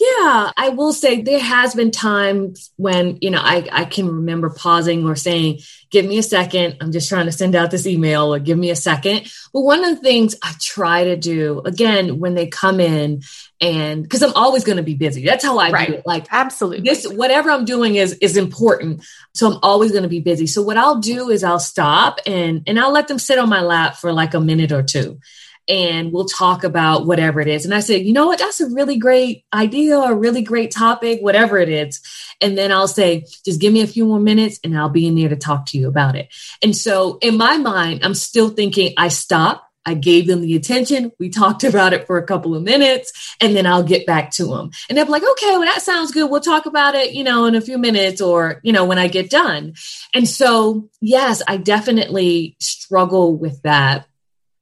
Yeah, 0.00 0.50
I 0.56 0.70
will 0.70 0.92
say 0.92 1.22
there 1.22 1.38
has 1.38 1.74
been 1.74 1.92
times 1.92 2.72
when, 2.76 3.16
you 3.20 3.30
know, 3.30 3.40
I, 3.40 3.68
I 3.70 3.84
can 3.84 4.08
remember 4.08 4.50
pausing 4.50 5.06
or 5.06 5.14
saying, 5.14 5.60
give 5.90 6.04
me 6.04 6.18
a 6.18 6.22
second. 6.22 6.78
I'm 6.80 6.90
just 6.90 7.08
trying 7.08 7.26
to 7.26 7.32
send 7.32 7.54
out 7.54 7.70
this 7.70 7.86
email 7.86 8.34
or 8.34 8.40
give 8.40 8.58
me 8.58 8.70
a 8.70 8.76
second. 8.76 9.30
But 9.52 9.60
one 9.60 9.84
of 9.84 9.94
the 9.94 10.02
things 10.02 10.34
I 10.42 10.52
try 10.60 11.04
to 11.04 11.16
do, 11.16 11.60
again, 11.64 12.18
when 12.18 12.34
they 12.34 12.48
come 12.48 12.80
in 12.80 13.22
and 13.60 14.02
because 14.02 14.22
I'm 14.22 14.34
always 14.34 14.64
going 14.64 14.78
to 14.78 14.82
be 14.82 14.94
busy. 14.94 15.24
That's 15.24 15.44
how 15.44 15.58
I 15.58 15.70
right. 15.70 15.88
do 15.88 15.94
it. 15.94 16.02
Like 16.04 16.26
absolutely. 16.32 16.80
This 16.80 17.06
whatever 17.06 17.50
I'm 17.50 17.64
doing 17.64 17.94
is 17.94 18.14
is 18.14 18.36
important. 18.36 19.04
So 19.32 19.52
I'm 19.52 19.58
always 19.62 19.92
going 19.92 20.02
to 20.02 20.08
be 20.08 20.20
busy. 20.20 20.48
So 20.48 20.60
what 20.60 20.76
I'll 20.76 20.98
do 20.98 21.30
is 21.30 21.44
I'll 21.44 21.60
stop 21.60 22.18
and 22.26 22.64
and 22.66 22.80
I'll 22.80 22.92
let 22.92 23.06
them 23.06 23.20
sit 23.20 23.38
on 23.38 23.48
my 23.48 23.62
lap 23.62 23.94
for 23.94 24.12
like 24.12 24.34
a 24.34 24.40
minute 24.40 24.72
or 24.72 24.82
two 24.82 25.20
and 25.68 26.12
we'll 26.12 26.26
talk 26.26 26.64
about 26.64 27.06
whatever 27.06 27.40
it 27.40 27.48
is. 27.48 27.64
And 27.64 27.74
I 27.74 27.80
said, 27.80 28.02
you 28.02 28.12
know 28.12 28.26
what? 28.26 28.38
That's 28.38 28.60
a 28.60 28.68
really 28.70 28.98
great 28.98 29.44
idea, 29.52 29.98
a 29.98 30.14
really 30.14 30.42
great 30.42 30.70
topic, 30.70 31.20
whatever 31.20 31.58
it 31.58 31.68
is. 31.68 32.00
And 32.40 32.58
then 32.58 32.70
I'll 32.70 32.88
say, 32.88 33.24
just 33.44 33.60
give 33.60 33.72
me 33.72 33.80
a 33.80 33.86
few 33.86 34.04
more 34.04 34.20
minutes 34.20 34.60
and 34.62 34.76
I'll 34.76 34.88
be 34.88 35.06
in 35.06 35.14
there 35.14 35.28
to 35.28 35.36
talk 35.36 35.66
to 35.66 35.78
you 35.78 35.88
about 35.88 36.16
it. 36.16 36.28
And 36.62 36.76
so 36.76 37.18
in 37.22 37.36
my 37.36 37.56
mind, 37.56 38.04
I'm 38.04 38.14
still 38.14 38.50
thinking 38.50 38.92
I 38.96 39.08
stop. 39.08 39.62
I 39.86 39.92
gave 39.92 40.26
them 40.26 40.40
the 40.40 40.56
attention. 40.56 41.12
We 41.18 41.28
talked 41.30 41.64
about 41.64 41.92
it 41.92 42.06
for 42.06 42.18
a 42.18 42.26
couple 42.26 42.54
of 42.54 42.62
minutes 42.62 43.36
and 43.40 43.56
then 43.56 43.66
I'll 43.66 43.82
get 43.82 44.06
back 44.06 44.30
to 44.32 44.46
them. 44.46 44.70
And 44.88 44.98
they're 44.98 45.04
like, 45.04 45.22
okay, 45.22 45.50
well, 45.52 45.62
that 45.62 45.82
sounds 45.82 46.10
good. 46.10 46.30
We'll 46.30 46.40
talk 46.40 46.66
about 46.66 46.94
it, 46.94 47.12
you 47.12 47.24
know, 47.24 47.46
in 47.46 47.54
a 47.54 47.60
few 47.60 47.78
minutes 47.78 48.20
or, 48.20 48.60
you 48.62 48.72
know, 48.72 48.84
when 48.84 48.98
I 48.98 49.08
get 49.08 49.30
done. 49.30 49.74
And 50.14 50.28
so, 50.28 50.90
yes, 51.00 51.42
I 51.46 51.56
definitely 51.56 52.56
struggle 52.60 53.36
with 53.36 53.62
that 53.62 54.06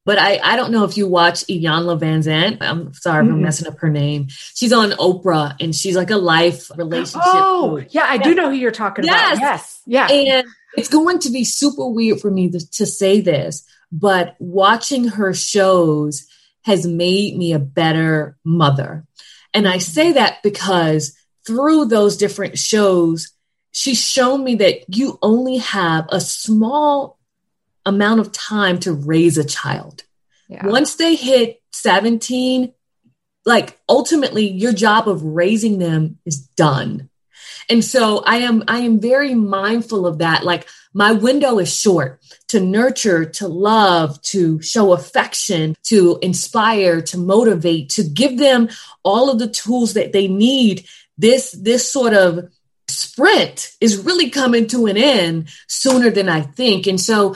but 0.05 0.19
I, 0.19 0.39
I 0.43 0.55
don't 0.55 0.71
know 0.71 0.83
if 0.83 0.97
you 0.97 1.07
watch 1.07 1.45
Iyanla 1.47 1.99
Vanzant. 1.99 2.57
I'm 2.61 2.93
sorry 2.93 3.23
mm-hmm. 3.23 3.35
I'm 3.35 3.41
messing 3.41 3.67
up 3.67 3.79
her 3.79 3.89
name. 3.89 4.27
She's 4.29 4.73
on 4.73 4.91
Oprah 4.91 5.55
and 5.59 5.73
she's 5.73 5.95
like 5.95 6.09
a 6.09 6.17
life 6.17 6.69
relationship. 6.77 7.21
Oh, 7.25 7.77
coach. 7.79 7.93
yeah, 7.93 8.05
I 8.07 8.17
do 8.17 8.35
know 8.35 8.49
who 8.49 8.55
you're 8.55 8.71
talking 8.71 9.05
yes. 9.05 9.37
about. 9.37 9.41
Yes. 9.41 9.81
Yeah. 9.85 10.07
And 10.11 10.47
it's 10.75 10.89
going 10.89 11.19
to 11.19 11.29
be 11.29 11.45
super 11.45 11.87
weird 11.87 12.19
for 12.19 12.29
me 12.29 12.49
to, 12.51 12.71
to 12.71 12.85
say 12.85 13.21
this, 13.21 13.65
but 13.91 14.35
watching 14.39 15.07
her 15.07 15.33
shows 15.33 16.27
has 16.63 16.85
made 16.85 17.37
me 17.37 17.53
a 17.53 17.59
better 17.59 18.37
mother. 18.43 19.05
And 19.53 19.67
I 19.67 19.77
say 19.77 20.13
that 20.13 20.41
because 20.43 21.15
through 21.45 21.85
those 21.85 22.17
different 22.17 22.57
shows, 22.57 23.31
she's 23.71 24.03
shown 24.03 24.43
me 24.43 24.55
that 24.55 24.95
you 24.95 25.19
only 25.21 25.57
have 25.57 26.05
a 26.09 26.19
small 26.19 27.19
amount 27.85 28.19
of 28.19 28.31
time 28.31 28.79
to 28.79 28.93
raise 28.93 29.37
a 29.37 29.43
child. 29.43 30.03
Yeah. 30.47 30.67
Once 30.67 30.95
they 30.95 31.15
hit 31.15 31.61
17, 31.71 32.73
like 33.45 33.79
ultimately 33.89 34.47
your 34.47 34.73
job 34.73 35.07
of 35.07 35.23
raising 35.23 35.79
them 35.79 36.17
is 36.25 36.39
done. 36.39 37.09
And 37.69 37.83
so 37.83 38.23
I 38.25 38.37
am 38.37 38.63
I 38.67 38.79
am 38.79 38.99
very 38.99 39.33
mindful 39.33 40.05
of 40.05 40.19
that. 40.19 40.43
Like 40.43 40.67
my 40.93 41.11
window 41.11 41.59
is 41.59 41.73
short 41.73 42.21
to 42.49 42.59
nurture, 42.59 43.25
to 43.25 43.47
love, 43.47 44.21
to 44.23 44.61
show 44.61 44.93
affection, 44.93 45.75
to 45.83 46.19
inspire, 46.21 47.01
to 47.01 47.17
motivate, 47.17 47.89
to 47.89 48.03
give 48.03 48.37
them 48.37 48.69
all 49.03 49.29
of 49.29 49.39
the 49.39 49.47
tools 49.47 49.93
that 49.93 50.13
they 50.13 50.27
need. 50.27 50.85
This 51.17 51.51
this 51.51 51.89
sort 51.89 52.13
of 52.13 52.49
sprint 52.89 53.71
is 53.81 53.97
really 53.97 54.29
coming 54.29 54.67
to 54.67 54.85
an 54.87 54.97
end 54.97 55.49
sooner 55.67 56.09
than 56.09 56.29
I 56.29 56.41
think. 56.41 56.85
And 56.85 56.99
so 56.99 57.35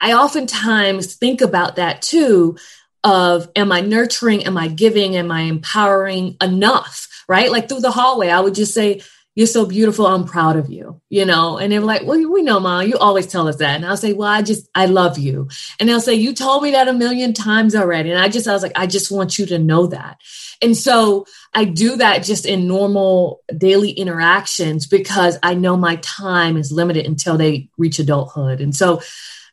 I 0.00 0.12
oftentimes 0.12 1.14
think 1.14 1.40
about 1.40 1.76
that 1.76 2.02
too 2.02 2.56
of 3.04 3.48
am 3.54 3.70
I 3.70 3.82
nurturing, 3.82 4.44
am 4.44 4.58
I 4.58 4.68
giving, 4.68 5.16
am 5.16 5.30
I 5.30 5.42
empowering 5.42 6.36
enough, 6.42 7.24
right? 7.28 7.50
Like 7.50 7.68
through 7.68 7.80
the 7.80 7.92
hallway, 7.92 8.30
I 8.30 8.40
would 8.40 8.54
just 8.54 8.74
say, 8.74 9.00
you're 9.36 9.46
so 9.46 9.66
beautiful. 9.66 10.06
I'm 10.06 10.24
proud 10.24 10.56
of 10.56 10.70
you, 10.70 11.00
you 11.10 11.26
know? 11.26 11.58
And 11.58 11.70
they're 11.70 11.80
like, 11.80 12.04
well, 12.04 12.18
we 12.32 12.42
know, 12.42 12.58
mom, 12.58 12.88
you 12.88 12.96
always 12.96 13.26
tell 13.26 13.48
us 13.48 13.56
that. 13.56 13.76
And 13.76 13.84
I'll 13.84 13.96
say, 13.96 14.14
well, 14.14 14.30
I 14.30 14.40
just, 14.40 14.66
I 14.74 14.86
love 14.86 15.18
you. 15.18 15.50
And 15.78 15.86
they'll 15.86 16.00
say, 16.00 16.14
you 16.14 16.34
told 16.34 16.62
me 16.62 16.70
that 16.70 16.88
a 16.88 16.94
million 16.94 17.34
times 17.34 17.76
already. 17.76 18.10
And 18.10 18.18
I 18.18 18.28
just, 18.28 18.48
I 18.48 18.54
was 18.54 18.62
like, 18.62 18.72
I 18.74 18.86
just 18.86 19.12
want 19.12 19.38
you 19.38 19.44
to 19.46 19.58
know 19.58 19.88
that. 19.88 20.22
And 20.62 20.74
so 20.74 21.26
I 21.52 21.66
do 21.66 21.96
that 21.96 22.24
just 22.24 22.46
in 22.46 22.66
normal 22.66 23.42
daily 23.56 23.90
interactions 23.90 24.86
because 24.86 25.38
I 25.42 25.52
know 25.52 25.76
my 25.76 25.96
time 25.96 26.56
is 26.56 26.72
limited 26.72 27.04
until 27.04 27.36
they 27.36 27.68
reach 27.76 27.98
adulthood. 27.98 28.62
And 28.62 28.74
so 28.74 29.02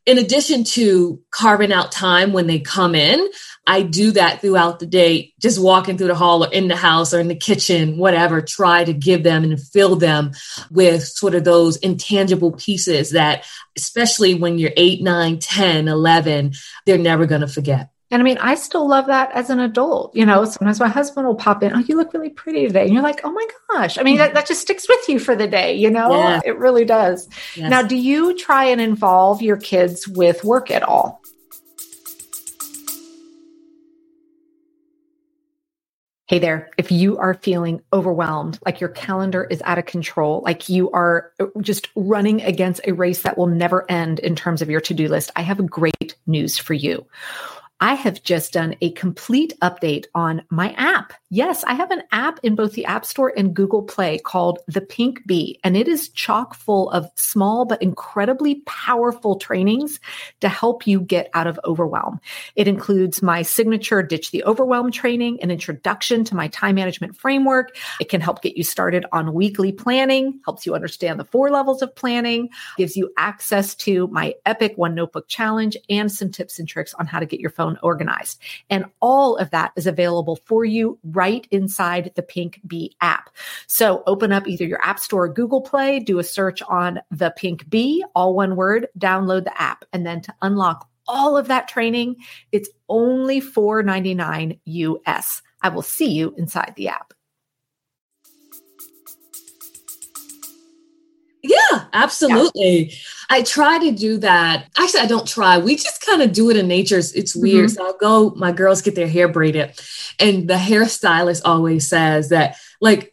in 0.05 0.17
addition 0.17 0.65
to 0.65 1.21
carving 1.31 1.71
out 1.71 1.91
time 1.91 2.33
when 2.33 2.47
they 2.47 2.59
come 2.59 2.93
in, 2.93 3.25
I 3.65 3.83
do 3.83 4.11
that 4.11 4.41
throughout 4.41 4.79
the 4.79 4.85
day, 4.85 5.33
just 5.39 5.61
walking 5.61 5.97
through 5.97 6.07
the 6.07 6.15
hall 6.15 6.43
or 6.43 6.51
in 6.51 6.67
the 6.67 6.75
house 6.75 7.13
or 7.13 7.21
in 7.21 7.29
the 7.29 7.35
kitchen, 7.35 7.97
whatever, 7.97 8.41
try 8.41 8.83
to 8.83 8.91
give 8.91 9.23
them 9.23 9.45
and 9.45 9.61
fill 9.61 9.95
them 9.95 10.31
with 10.69 11.03
sort 11.03 11.35
of 11.35 11.45
those 11.45 11.77
intangible 11.77 12.51
pieces 12.51 13.11
that, 13.11 13.45
especially 13.77 14.35
when 14.35 14.59
you're 14.59 14.73
8, 14.75 15.01
9, 15.01 15.39
10, 15.39 15.87
11, 15.87 16.53
they're 16.85 16.97
never 16.97 17.25
going 17.25 17.41
to 17.41 17.47
forget. 17.47 17.92
And 18.13 18.21
I 18.21 18.25
mean, 18.25 18.37
I 18.37 18.53
still 18.53 18.87
love 18.87 19.07
that 19.07 19.31
as 19.31 19.49
an 19.49 19.59
adult. 19.59 20.15
You 20.15 20.23
know, 20.23 20.45
sometimes 20.45 20.79
my 20.79 20.87
husband 20.87 21.25
will 21.25 21.33
pop 21.33 21.63
in, 21.63 21.73
Oh, 21.73 21.79
you 21.79 21.97
look 21.97 22.13
really 22.13 22.29
pretty 22.29 22.67
today. 22.67 22.83
And 22.83 22.93
you're 22.93 23.01
like, 23.01 23.21
Oh 23.23 23.31
my 23.31 23.47
gosh. 23.71 23.97
I 23.97 24.03
mean, 24.03 24.17
that, 24.17 24.35
that 24.35 24.45
just 24.45 24.61
sticks 24.61 24.87
with 24.87 25.09
you 25.09 25.17
for 25.17 25.35
the 25.35 25.47
day, 25.47 25.73
you 25.73 25.89
know, 25.89 26.11
yeah. 26.11 26.39
it 26.45 26.59
really 26.59 26.85
does. 26.85 27.27
Yes. 27.55 27.71
Now, 27.71 27.81
do 27.81 27.95
you 27.95 28.37
try 28.37 28.65
and 28.65 28.79
involve 28.79 29.41
your 29.41 29.57
kids 29.57 30.07
with 30.07 30.43
work 30.43 30.69
at 30.69 30.83
all? 30.83 31.23
Hey 36.27 36.37
there, 36.37 36.69
if 36.77 36.91
you 36.91 37.17
are 37.17 37.33
feeling 37.33 37.81
overwhelmed, 37.91 38.59
like 38.63 38.79
your 38.79 38.89
calendar 38.89 39.43
is 39.43 39.61
out 39.65 39.79
of 39.79 39.87
control, 39.87 40.43
like 40.45 40.69
you 40.69 40.91
are 40.91 41.31
uh, 41.39 41.47
just 41.61 41.89
running 41.95 42.43
against 42.43 42.81
a 42.85 42.93
race 42.93 43.23
that 43.23 43.39
will 43.39 43.47
never 43.47 43.89
end 43.89 44.19
in 44.19 44.35
terms 44.35 44.61
of 44.61 44.69
your 44.69 44.81
to 44.81 44.93
do 44.93 45.07
list, 45.07 45.31
I 45.35 45.41
have 45.41 45.65
great 45.65 46.15
news 46.27 46.59
for 46.59 46.75
you. 46.75 47.07
I 47.83 47.95
have 47.95 48.23
just 48.23 48.53
done 48.53 48.77
a 48.79 48.91
complete 48.91 49.59
update 49.61 50.05
on 50.15 50.41
my 50.49 50.71
app. 50.77 51.11
Yes, 51.29 51.65
I 51.65 51.73
have 51.73 51.91
an 51.91 52.03
app 52.13 52.39
in 52.41 52.55
both 52.55 52.71
the 52.71 52.85
App 52.85 53.03
Store 53.03 53.33
and 53.35 53.53
Google 53.53 53.83
Play 53.83 54.19
called 54.19 54.59
The 54.69 54.79
Pink 54.79 55.19
Bee, 55.27 55.59
and 55.65 55.75
it 55.75 55.89
is 55.89 56.07
chock 56.07 56.55
full 56.55 56.89
of 56.91 57.11
small 57.15 57.65
but 57.65 57.81
incredibly 57.81 58.61
powerful 58.65 59.35
trainings 59.35 59.99
to 60.39 60.47
help 60.47 60.87
you 60.87 61.01
get 61.01 61.29
out 61.33 61.45
of 61.45 61.59
overwhelm. 61.65 62.21
It 62.55 62.69
includes 62.69 63.21
my 63.21 63.41
signature 63.41 64.01
Ditch 64.01 64.31
the 64.31 64.45
Overwhelm 64.45 64.89
training, 64.89 65.41
an 65.41 65.51
introduction 65.51 66.23
to 66.23 66.35
my 66.35 66.47
time 66.47 66.75
management 66.75 67.17
framework. 67.17 67.75
It 67.99 68.07
can 68.07 68.21
help 68.21 68.41
get 68.41 68.55
you 68.55 68.63
started 68.63 69.05
on 69.11 69.33
weekly 69.33 69.73
planning, 69.73 70.39
helps 70.45 70.65
you 70.65 70.73
understand 70.73 71.19
the 71.19 71.25
four 71.25 71.49
levels 71.49 71.81
of 71.81 71.93
planning, 71.93 72.47
gives 72.77 72.95
you 72.95 73.11
access 73.17 73.75
to 73.75 74.07
my 74.07 74.35
epic 74.45 74.77
one 74.77 74.95
notebook 74.95 75.27
challenge, 75.27 75.75
and 75.89 76.09
some 76.09 76.31
tips 76.31 76.59
and 76.59 76.69
tricks 76.69 76.93
on 76.93 77.07
how 77.07 77.19
to 77.19 77.25
get 77.25 77.41
your 77.41 77.49
phone 77.49 77.72
organized. 77.81 78.39
And 78.69 78.85
all 79.01 79.37
of 79.37 79.49
that 79.51 79.71
is 79.75 79.87
available 79.87 80.37
for 80.45 80.65
you 80.65 80.99
right 81.03 81.47
inside 81.51 82.11
the 82.15 82.23
Pink 82.23 82.59
Bee 82.67 82.95
app. 83.01 83.29
So 83.67 84.03
open 84.05 84.31
up 84.31 84.47
either 84.47 84.65
your 84.65 84.83
App 84.83 84.99
Store 84.99 85.25
or 85.25 85.33
Google 85.33 85.61
Play, 85.61 85.99
do 85.99 86.19
a 86.19 86.23
search 86.23 86.61
on 86.63 86.99
the 87.11 87.33
Pink 87.37 87.69
Bee, 87.69 88.03
all 88.15 88.35
one 88.35 88.55
word, 88.55 88.87
download 88.97 89.45
the 89.45 89.61
app. 89.61 89.85
And 89.93 90.05
then 90.05 90.21
to 90.21 90.33
unlock 90.41 90.89
all 91.07 91.37
of 91.37 91.47
that 91.47 91.67
training, 91.67 92.15
it's 92.51 92.69
only 92.89 93.41
$4.99 93.41 94.59
US. 94.65 95.41
I 95.61 95.69
will 95.69 95.81
see 95.81 96.11
you 96.11 96.33
inside 96.37 96.73
the 96.75 96.89
app. 96.89 97.13
Yeah, 101.43 101.85
absolutely. 101.91 102.89
Yeah. 102.89 102.95
I 103.29 103.41
try 103.41 103.77
to 103.79 103.91
do 103.91 104.17
that. 104.19 104.67
Actually, 104.77 105.01
I 105.01 105.07
don't 105.07 105.27
try. 105.27 105.57
We 105.57 105.75
just 105.75 106.01
kind 106.05 106.21
of 106.21 106.31
do 106.31 106.49
it 106.49 106.55
in 106.55 106.67
nature. 106.69 106.99
It's 106.99 107.35
weird. 107.35 107.69
Mm-hmm. 107.69 107.75
So 107.75 107.85
I'll 107.85 107.97
go, 107.97 108.29
my 108.37 108.53
girls 108.53 108.81
get 108.81 108.95
their 108.95 109.09
hair 109.09 109.27
braided, 109.27 109.77
and 110.19 110.47
the 110.47 110.53
hairstylist 110.53 111.41
always 111.43 111.87
says 111.87 112.29
that, 112.29 112.55
like, 112.79 113.12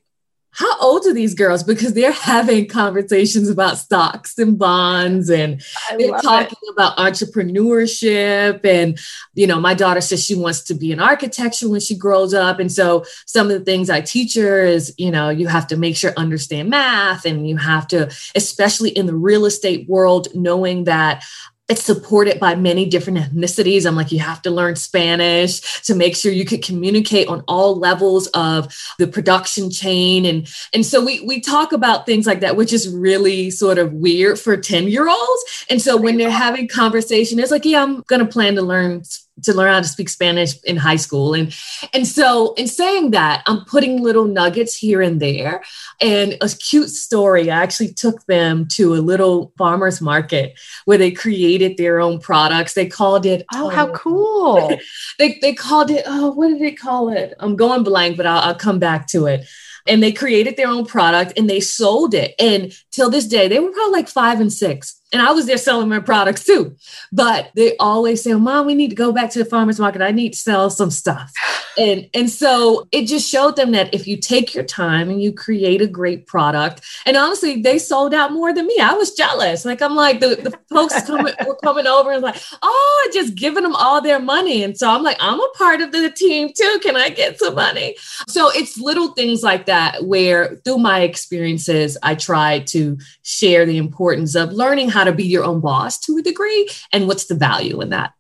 how 0.53 0.79
old 0.81 1.07
are 1.07 1.15
these 1.15 1.35
girls? 1.35 1.63
Because 1.63 1.95
they're 1.95 2.13
having 2.31 2.67
conversations 2.67 3.49
about 3.49 3.79
stocks 3.79 4.39
and 4.39 4.59
bonds 4.59 5.31
and 5.31 5.63
they're 5.97 6.19
talking 6.19 6.59
it. 6.63 6.73
about 6.73 6.97
entrepreneurship. 6.97 8.65
And, 8.65 8.99
you 9.35 9.47
know, 9.47 9.61
my 9.61 9.75
daughter 9.75 10.01
says 10.01 10.25
she 10.25 10.35
wants 10.35 10.63
to 10.63 10.75
be 10.75 10.93
an 10.93 11.01
architecture 11.01 11.69
when 11.69 11.81
she 11.81 11.97
grows 11.97 12.35
up. 12.35 12.59
And 12.59 12.71
so 12.71 13.05
some 13.27 13.51
of 13.51 13.59
the 13.59 13.65
things 13.65 13.91
I 13.91 14.01
teach 14.01 14.35
her 14.35 14.63
is, 14.63 14.95
you 14.99 15.11
know, 15.11 15.31
you 15.31 15.47
have 15.47 15.67
to 15.69 15.77
make 15.77 15.97
sure 15.97 16.13
understand 16.17 16.71
math 16.71 17.25
and 17.25 17.49
you 17.49 17.57
have 17.57 17.87
to, 17.89 18.11
especially 18.35 18.91
in 18.91 19.07
the 19.07 19.15
real 19.15 19.47
estate 19.47 19.89
world, 19.89 20.29
knowing 20.35 20.85
that 20.85 21.25
it's 21.71 21.85
supported 21.85 22.41
by 22.41 22.57
many 22.57 22.85
different 22.85 23.19
ethnicities. 23.19 23.87
I'm 23.87 23.95
like, 23.95 24.11
you 24.11 24.19
have 24.19 24.43
to 24.43 24.51
learn 24.51 24.75
Spanish 24.75 25.83
to 25.83 25.95
make 25.95 26.17
sure 26.17 26.33
you 26.33 26.45
could 26.45 26.65
communicate 26.65 27.29
on 27.29 27.45
all 27.47 27.79
levels 27.79 28.27
of 28.29 28.75
the 28.99 29.07
production 29.07 29.71
chain. 29.71 30.27
And, 30.27 30.49
and 30.75 30.85
so 30.85 31.05
we, 31.05 31.21
we 31.21 31.41
talk 31.41 31.73
about 31.73 32.07
things 32.07 32.27
like 32.27 32.41
that, 32.41 32.57
which 32.57 32.73
is 32.73 32.89
really 32.89 33.51
sort 33.51 33.79
of 33.79 33.93
weird 33.93 34.41
for 34.41 34.57
10 34.57 34.89
year 34.89 35.09
olds. 35.09 35.67
And 35.71 35.81
so 35.81 35.97
when 35.97 36.17
they're 36.17 36.29
having 36.29 36.67
conversation, 36.67 37.39
it's 37.39 37.53
like, 37.53 37.65
yeah, 37.65 37.83
I'm 37.83 38.01
going 38.03 38.21
to 38.21 38.27
plan 38.27 38.57
to 38.57 38.63
learn 38.63 39.03
to 39.43 39.55
learn 39.55 39.73
how 39.73 39.81
to 39.81 39.89
speak 39.89 40.09
Spanish 40.09 40.61
in 40.65 40.77
high 40.77 40.97
school. 40.97 41.35
And 41.35 41.55
and 41.93 42.07
so 42.07 42.55
in 42.55 42.67
saying 42.67 43.13
that, 43.13 43.43
I'm 43.47 43.65
putting 43.65 44.03
little 44.03 44.25
nuggets 44.25 44.77
here 44.77 45.03
and 45.03 45.21
there. 45.21 45.63
And 46.01 46.37
a 46.41 46.49
cute 46.49 46.91
story, 46.91 47.51
I 47.51 47.63
actually 47.63 47.93
took 47.93 48.25
them 48.27 48.67
to 48.73 48.95
a 48.95 48.97
little 48.97 49.53
farmer's 49.59 50.01
market 50.01 50.59
where 50.85 50.99
they 50.99 51.11
created 51.11 51.77
their 51.77 52.01
own 52.01 52.21
products. 52.21 52.75
They 52.75 52.87
called 52.87 53.27
it 53.27 53.45
Oh, 53.53 53.69
how 53.69 53.89
oh, 53.89 53.93
cool. 53.93 54.79
they 55.19 55.39
they 55.41 55.55
called 55.55 55.91
it, 55.91 56.05
oh, 56.07 56.33
what 56.33 56.49
did 56.49 56.61
they 56.61 56.73
call 56.73 57.09
it? 57.11 57.35
I'm 57.39 57.57
going 57.57 57.83
blank, 57.83 58.17
but 58.17 58.27
I'll, 58.27 58.41
I'll 58.41 58.55
come 58.55 58.79
back 58.79 59.07
to 59.09 59.27
it 59.27 59.47
and 59.87 60.03
they 60.03 60.13
created 60.13 60.57
their 60.57 60.69
own 60.69 60.87
product 60.87 61.33
and 61.37 61.49
they 61.49 61.61
sold 61.61 62.15
it. 62.15 62.35
And 62.39 62.73
till 62.91 63.11
this 63.11 63.27
day, 63.27 63.49
they 63.49 63.59
were 63.59 63.71
probably 63.71 63.93
like 63.93 64.09
five 64.09 64.41
and 64.41 64.53
six. 64.53 65.01
And 65.13 65.21
I 65.21 65.33
was 65.33 65.47
there 65.47 65.57
selling 65.57 65.89
my 65.89 65.99
products 65.99 66.45
too. 66.45 66.77
But 67.11 67.51
they 67.57 67.77
always 67.79 68.23
say, 68.23 68.33
Mom, 68.35 68.67
we 68.67 68.75
need 68.75 68.91
to 68.91 68.97
go 68.97 69.13
back 69.13 69.31
to 69.31 69.41
the 69.41 69.45
farmer's 69.45 69.81
market. 69.81 70.03
I 70.03 70.13
need 70.13 70.35
to 70.35 70.39
sell 70.39 70.71
some 70.71 70.91
stuff. 70.91 71.33
And, 71.77 72.09
and 72.15 72.29
so 72.29 72.87
it 72.93 73.07
just 73.07 73.29
showed 73.29 73.57
them 73.57 73.73
that 73.73 73.93
if 73.95 74.07
you 74.07 74.17
take 74.17 74.55
your 74.55 74.65
time 74.65 75.09
and 75.09 75.23
you 75.23 75.33
create 75.33 75.81
a 75.81 75.87
great 75.87 76.27
product, 76.27 76.83
and 77.07 77.17
honestly, 77.17 77.63
they 77.63 77.79
sold 77.79 78.13
out 78.13 78.33
more 78.33 78.53
than 78.53 78.67
me. 78.67 78.77
I 78.81 78.93
was 78.93 79.13
jealous. 79.13 79.65
Like, 79.65 79.81
I'm 79.81 79.97
like, 79.97 80.21
the, 80.21 80.37
the 80.37 80.57
folks 80.69 81.01
coming, 81.07 81.35
were 81.47 81.57
coming 81.57 81.87
over 81.87 82.13
and 82.13 82.23
like, 82.23 82.41
oh, 82.63 83.11
just 83.13 83.35
giving 83.35 83.63
them 83.63 83.75
all 83.75 84.01
their 84.01 84.21
money. 84.21 84.63
And 84.63 84.77
so 84.77 84.91
I'm 84.91 85.03
like, 85.03 85.17
I'm 85.21 85.41
a 85.41 85.49
part 85.57 85.81
of 85.81 85.91
the 85.91 86.11
team 86.11 86.51
too. 86.57 86.81
Can 86.83 86.97
I 86.97 87.09
get 87.09 87.39
some 87.39 87.55
money? 87.55 87.97
So 88.29 88.51
it's 88.51 88.79
little 88.79 89.09
things 89.15 89.43
like 89.43 89.67
that 89.67 89.70
where 90.03 90.57
through 90.65 90.79
my 90.79 91.01
experiences, 91.01 91.99
I 92.03 92.15
try 92.15 92.61
to 92.61 92.97
share 93.23 93.67
the 93.67 93.77
importance 93.77 94.37
of 94.37 94.53
learning 94.53 94.91
how 94.91 95.01
how 95.01 95.05
to 95.05 95.13
be 95.13 95.25
your 95.25 95.45
own 95.45 95.61
boss 95.61 95.99
to 95.99 96.19
a 96.19 96.23
degree 96.23 96.69
and 96.93 97.09
what's 97.09 97.25
the 97.25 97.35
value 97.35 97.81
in 97.81 97.89
that 97.89 98.13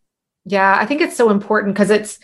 yeah 0.46 0.78
i 0.80 0.86
think 0.86 1.02
it's 1.02 1.14
so 1.14 1.28
important 1.28 1.74
because 1.74 1.90
it's 1.90 2.18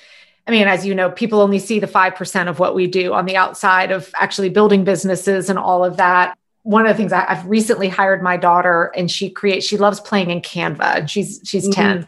I 0.49 0.53
mean, 0.53 0.69
as 0.69 0.87
you 0.87 0.95
know, 0.95 1.11
people 1.11 1.41
only 1.41 1.59
see 1.59 1.81
the 1.81 1.89
5% 1.89 2.49
of 2.49 2.61
what 2.61 2.77
we 2.77 2.87
do 2.87 3.13
on 3.13 3.27
the 3.27 3.37
outside 3.37 3.91
of 3.91 4.15
actually 4.21 4.49
building 4.49 4.85
businesses 4.85 5.51
and 5.51 5.59
all 5.59 5.85
of 5.85 5.97
that. 5.97 6.39
One 6.63 6.87
of 6.87 6.89
the 6.89 6.97
things 6.97 7.13
I, 7.13 7.23
have 7.23 7.45
recently 7.49 7.89
hired 7.89 8.23
my 8.23 8.37
daughter 8.37 8.93
and 8.95 9.11
she 9.11 9.29
creates, 9.29 9.67
she 9.67 9.77
loves 9.77 9.99
playing 9.99 10.31
in 10.31 10.41
Canva 10.41 10.99
and 10.99 11.11
she's, 11.11 11.41
she's 11.43 11.65
mm-hmm. 11.65 12.03
10. 12.03 12.07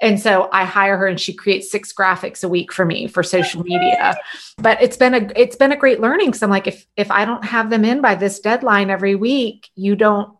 And 0.00 0.20
so 0.20 0.48
I 0.52 0.64
hire 0.64 0.96
her 0.96 1.06
and 1.06 1.20
she 1.20 1.32
creates 1.32 1.70
six 1.70 1.92
graphics 1.92 2.44
a 2.44 2.48
week 2.48 2.72
for 2.72 2.84
me 2.84 3.08
for 3.08 3.22
social 3.22 3.62
media. 3.64 4.16
But 4.56 4.80
it's 4.80 4.96
been 4.96 5.14
a, 5.14 5.30
it's 5.34 5.56
been 5.56 5.72
a 5.72 5.76
great 5.76 6.00
learning. 6.00 6.34
So 6.34 6.46
I'm 6.46 6.50
like, 6.50 6.68
if, 6.68 6.86
if 6.96 7.10
I 7.10 7.24
don't 7.24 7.44
have 7.44 7.68
them 7.68 7.84
in 7.84 8.00
by 8.00 8.14
this 8.14 8.38
deadline 8.38 8.90
every 8.90 9.16
week, 9.16 9.70
you 9.74 9.96
don't 9.96 10.38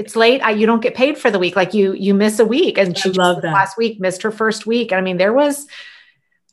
it's 0.00 0.16
late. 0.16 0.40
I, 0.40 0.52
you 0.52 0.64
don't 0.64 0.80
get 0.80 0.94
paid 0.94 1.18
for 1.18 1.30
the 1.30 1.38
week. 1.38 1.56
Like 1.56 1.74
you, 1.74 1.92
you 1.92 2.14
miss 2.14 2.38
a 2.38 2.44
week. 2.44 2.78
And 2.78 2.96
she 2.96 3.10
love 3.10 3.42
that. 3.42 3.52
last 3.52 3.76
week 3.76 4.00
missed 4.00 4.22
her 4.22 4.30
first 4.30 4.66
week. 4.66 4.92
And 4.92 4.98
I 4.98 5.02
mean, 5.02 5.18
there 5.18 5.34
was, 5.34 5.66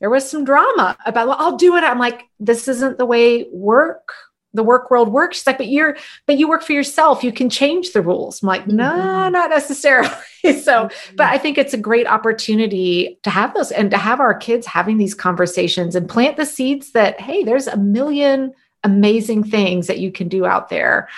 there 0.02 0.10
was 0.10 0.30
some 0.30 0.44
drama 0.44 0.98
about, 1.06 1.30
well, 1.30 1.38
I'll 1.40 1.56
do 1.56 1.78
it. 1.78 1.84
I'm 1.86 1.98
like, 1.98 2.24
this 2.42 2.68
isn't 2.68 2.98
the 2.98 3.06
way 3.06 3.48
work, 3.50 4.14
the 4.58 4.64
work 4.64 4.92
world 4.92 5.10
works. 5.10 5.38
She's 5.38 5.48
like, 5.48 5.58
but 5.58 5.68
you're, 5.68 5.96
but 6.26 6.38
you 6.38 6.50
work 6.50 6.64
for 6.64 6.74
yourself. 6.74 7.24
You 7.24 7.32
can 7.32 7.50
change 7.50 7.94
the 7.94 8.02
rules. 8.02 8.44
I'm 8.44 8.48
like, 8.48 8.64
mm-hmm. 8.64 8.76
no, 8.76 9.30
not 9.30 9.50
necessarily. 9.50 10.10
so, 10.44 10.52
mm-hmm. 10.52 11.16
but 11.16 11.28
I 11.28 11.38
think 11.38 11.58
it's 11.58 11.74
a 11.74 11.78
great 11.78 12.08
opportunity 12.08 13.18
to 13.24 13.30
have 13.30 13.54
those 13.54 13.72
and 13.72 13.90
to 13.92 13.98
have 13.98 14.20
our 14.20 14.34
kids 14.34 14.68
having 14.68 14.98
these 14.98 15.14
conversations 15.14 15.96
and 15.96 16.10
plant 16.10 16.36
the 16.36 16.46
seeds 16.46 16.92
that, 16.92 17.22
hey, 17.22 17.44
there's 17.44 17.68
a 17.68 17.78
million 17.78 18.54
amazing 18.84 19.44
things 19.44 19.88
that 19.88 20.00
you 20.00 20.12
can 20.12 20.28
do 20.28 20.46
out 20.46 20.70
there. 20.70 21.10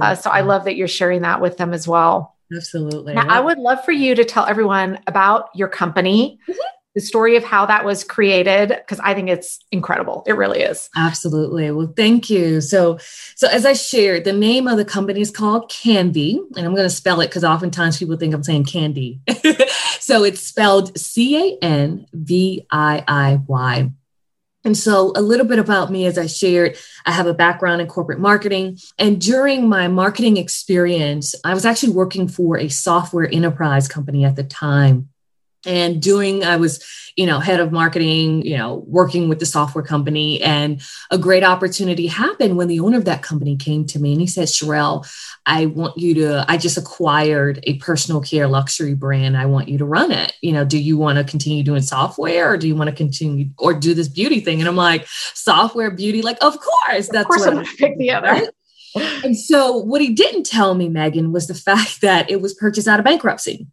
Uh, 0.00 0.14
so 0.14 0.30
I 0.30 0.40
love 0.40 0.64
that 0.64 0.76
you're 0.76 0.88
sharing 0.88 1.22
that 1.22 1.40
with 1.40 1.56
them 1.56 1.72
as 1.72 1.86
well. 1.86 2.36
Absolutely. 2.54 3.14
Now, 3.14 3.26
I 3.28 3.40
would 3.40 3.58
love 3.58 3.84
for 3.84 3.92
you 3.92 4.14
to 4.14 4.24
tell 4.24 4.46
everyone 4.46 4.98
about 5.06 5.48
your 5.54 5.68
company. 5.68 6.38
Mm-hmm. 6.48 6.58
The 6.94 7.00
story 7.00 7.36
of 7.36 7.44
how 7.44 7.64
that 7.66 7.84
was 7.84 8.04
created, 8.04 8.68
because 8.68 9.00
I 9.00 9.14
think 9.14 9.30
it's 9.30 9.58
incredible. 9.70 10.22
It 10.26 10.34
really 10.34 10.60
is. 10.60 10.90
Absolutely. 10.94 11.70
Well, 11.70 11.92
thank 11.96 12.28
you. 12.28 12.60
So, 12.60 12.98
so 13.34 13.48
as 13.48 13.64
I 13.64 13.72
shared, 13.72 14.24
the 14.24 14.32
name 14.32 14.68
of 14.68 14.76
the 14.76 14.84
company 14.84 15.20
is 15.20 15.30
called 15.30 15.70
Canviiy, 15.70 16.38
and 16.56 16.66
I'm 16.66 16.74
going 16.74 16.88
to 16.88 16.90
spell 16.90 17.20
it 17.20 17.28
because 17.28 17.44
oftentimes 17.44 17.98
people 17.98 18.16
think 18.16 18.34
I'm 18.34 18.42
saying 18.42 18.64
candy. 18.64 19.20
so 20.00 20.22
it's 20.22 20.40
spelled 20.40 20.98
C 20.98 21.36
A 21.36 21.64
N 21.64 22.06
V 22.12 22.66
I 22.70 23.04
I 23.08 23.40
Y. 23.46 23.90
And 24.64 24.76
so, 24.76 25.12
a 25.16 25.22
little 25.22 25.46
bit 25.46 25.58
about 25.58 25.90
me, 25.90 26.06
as 26.06 26.18
I 26.18 26.26
shared, 26.26 26.76
I 27.04 27.12
have 27.12 27.26
a 27.26 27.34
background 27.34 27.80
in 27.80 27.88
corporate 27.88 28.20
marketing. 28.20 28.78
And 28.98 29.20
during 29.20 29.68
my 29.68 29.88
marketing 29.88 30.36
experience, 30.36 31.34
I 31.44 31.54
was 31.54 31.64
actually 31.64 31.92
working 31.92 32.28
for 32.28 32.58
a 32.58 32.68
software 32.68 33.28
enterprise 33.32 33.88
company 33.88 34.24
at 34.24 34.36
the 34.36 34.44
time 34.44 35.08
and 35.66 36.00
doing 36.00 36.44
i 36.44 36.56
was 36.56 36.84
you 37.16 37.26
know 37.26 37.40
head 37.40 37.60
of 37.60 37.72
marketing 37.72 38.44
you 38.44 38.56
know 38.56 38.84
working 38.86 39.28
with 39.28 39.38
the 39.38 39.46
software 39.46 39.84
company 39.84 40.40
and 40.42 40.80
a 41.10 41.18
great 41.18 41.44
opportunity 41.44 42.06
happened 42.06 42.56
when 42.56 42.68
the 42.68 42.80
owner 42.80 42.96
of 42.96 43.04
that 43.04 43.22
company 43.22 43.56
came 43.56 43.86
to 43.86 43.98
me 43.98 44.12
and 44.12 44.20
he 44.20 44.26
said 44.26 44.48
sherelle 44.48 45.06
i 45.46 45.66
want 45.66 45.96
you 45.98 46.14
to 46.14 46.44
i 46.48 46.56
just 46.56 46.78
acquired 46.78 47.60
a 47.64 47.76
personal 47.78 48.20
care 48.20 48.48
luxury 48.48 48.94
brand. 48.94 49.36
I 49.36 49.46
want 49.46 49.68
you 49.68 49.78
to 49.78 49.84
run 49.84 50.12
it. 50.12 50.32
You 50.40 50.52
know 50.52 50.64
do 50.64 50.78
you 50.78 50.96
want 50.96 51.18
to 51.18 51.24
continue 51.24 51.62
doing 51.62 51.82
software 51.82 52.52
or 52.52 52.56
do 52.56 52.68
you 52.68 52.76
want 52.76 52.90
to 52.90 52.96
continue 52.96 53.50
or 53.58 53.74
do 53.74 53.94
this 53.94 54.08
beauty 54.08 54.40
thing? 54.40 54.60
And 54.60 54.68
i'm 54.68 54.76
like 54.76 55.06
software 55.34 55.90
beauty 55.90 56.22
like 56.22 56.38
of 56.42 56.58
course 56.58 57.08
that's 57.08 57.24
of 57.24 57.26
course 57.26 57.40
what 57.40 57.48
i'm 57.50 57.54
gonna 57.56 57.68
pick 57.76 57.98
the 57.98 58.10
other. 58.10 58.28
right? 58.28 58.48
and 59.24 59.36
so 59.36 59.76
what 59.76 60.00
he 60.00 60.10
didn't 60.10 60.44
tell 60.44 60.74
me 60.74 60.88
megan 60.88 61.32
was 61.32 61.46
the 61.46 61.54
fact 61.68 62.00
that 62.02 62.30
it 62.30 62.40
was 62.40 62.54
purchased 62.54 62.88
out 62.88 62.98
of 62.98 63.04
bankruptcy 63.04 63.66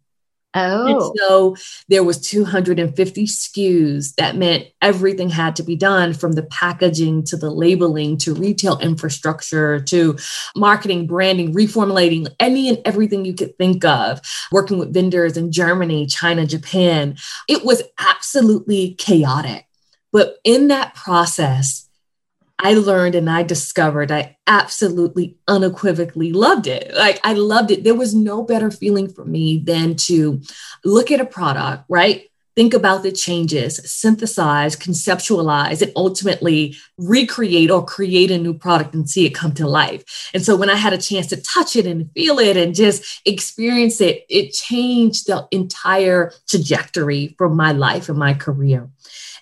Oh. 0.54 0.86
And 0.86 1.18
so 1.18 1.56
there 1.88 2.02
was 2.02 2.20
250 2.20 3.24
SKUs. 3.24 4.14
That 4.16 4.36
meant 4.36 4.66
everything 4.82 5.28
had 5.28 5.54
to 5.56 5.62
be 5.62 5.76
done 5.76 6.12
from 6.12 6.32
the 6.32 6.42
packaging 6.42 7.24
to 7.24 7.36
the 7.36 7.50
labeling 7.50 8.16
to 8.18 8.34
retail 8.34 8.78
infrastructure 8.80 9.80
to 9.80 10.18
marketing, 10.56 11.06
branding, 11.06 11.54
reformulating, 11.54 12.28
any 12.40 12.68
and 12.68 12.78
everything 12.84 13.24
you 13.24 13.34
could 13.34 13.56
think 13.58 13.84
of, 13.84 14.20
working 14.50 14.78
with 14.78 14.92
vendors 14.92 15.36
in 15.36 15.52
Germany, 15.52 16.06
China, 16.06 16.46
Japan. 16.46 17.16
It 17.48 17.64
was 17.64 17.82
absolutely 17.98 18.94
chaotic. 18.94 19.66
But 20.12 20.38
in 20.42 20.68
that 20.68 20.94
process, 20.94 21.88
I 22.62 22.74
learned 22.74 23.14
and 23.14 23.28
I 23.28 23.42
discovered 23.42 24.12
I 24.12 24.36
absolutely 24.46 25.38
unequivocally 25.48 26.32
loved 26.32 26.66
it. 26.66 26.94
Like 26.94 27.20
I 27.24 27.32
loved 27.32 27.70
it. 27.70 27.84
There 27.84 27.94
was 27.94 28.14
no 28.14 28.42
better 28.42 28.70
feeling 28.70 29.08
for 29.08 29.24
me 29.24 29.58
than 29.58 29.96
to 29.96 30.40
look 30.84 31.10
at 31.10 31.20
a 31.20 31.26
product, 31.26 31.84
right? 31.88 32.29
Think 32.60 32.74
about 32.74 33.02
the 33.02 33.10
changes, 33.10 33.80
synthesize, 33.90 34.76
conceptualize, 34.76 35.80
and 35.80 35.92
ultimately 35.96 36.76
recreate 36.98 37.70
or 37.70 37.82
create 37.82 38.30
a 38.30 38.36
new 38.36 38.52
product 38.52 38.92
and 38.92 39.08
see 39.08 39.24
it 39.24 39.30
come 39.30 39.52
to 39.52 39.66
life. 39.66 40.28
And 40.34 40.44
so 40.44 40.56
when 40.56 40.68
I 40.68 40.74
had 40.74 40.92
a 40.92 40.98
chance 40.98 41.28
to 41.28 41.40
touch 41.40 41.74
it 41.74 41.86
and 41.86 42.12
feel 42.12 42.38
it 42.38 42.58
and 42.58 42.74
just 42.74 43.22
experience 43.24 44.02
it, 44.02 44.26
it 44.28 44.52
changed 44.52 45.26
the 45.26 45.48
entire 45.50 46.34
trajectory 46.50 47.34
for 47.38 47.48
my 47.48 47.72
life 47.72 48.10
and 48.10 48.18
my 48.18 48.34
career. 48.34 48.90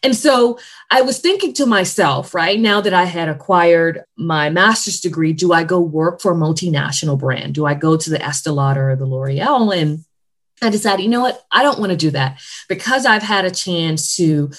And 0.05 0.15
so 0.15 0.61
I 0.93 1.03
was 1.03 1.19
thinking 1.19 1.53
to 1.55 1.67
myself, 1.67 2.37
right 2.37 2.61
now 2.61 2.81
that 2.81 2.95
I 2.95 3.03
had 3.03 3.29
acquired 3.29 4.05
my 4.17 4.49
master's 4.49 5.01
degree, 5.01 5.33
do 5.33 5.53
I 5.53 5.65
go 5.65 5.81
work 5.81 6.21
for 6.21 6.31
a 6.31 6.37
multinational 6.37 7.19
brand? 7.19 7.57
Do 7.57 7.67
I 7.67 7.75
go 7.75 7.97
to 7.97 8.11
the 8.11 8.25
Estee 8.25 8.51
Lauder 8.51 8.93
or 8.93 8.95
the 8.95 9.07
L'Oreal? 9.07 9.77
And 9.77 10.05
I 10.63 10.71
decided, 10.71 11.03
you 11.03 11.09
know 11.09 11.21
what? 11.21 11.45
I 11.53 11.63
don't 11.63 11.79
want 11.79 11.91
to 11.91 11.97
do 11.97 12.11
that 12.13 12.41
because 12.69 13.07
I've 13.07 13.23
had 13.23 13.45
a 13.45 13.51
chance 13.51 14.17
to 14.17 14.51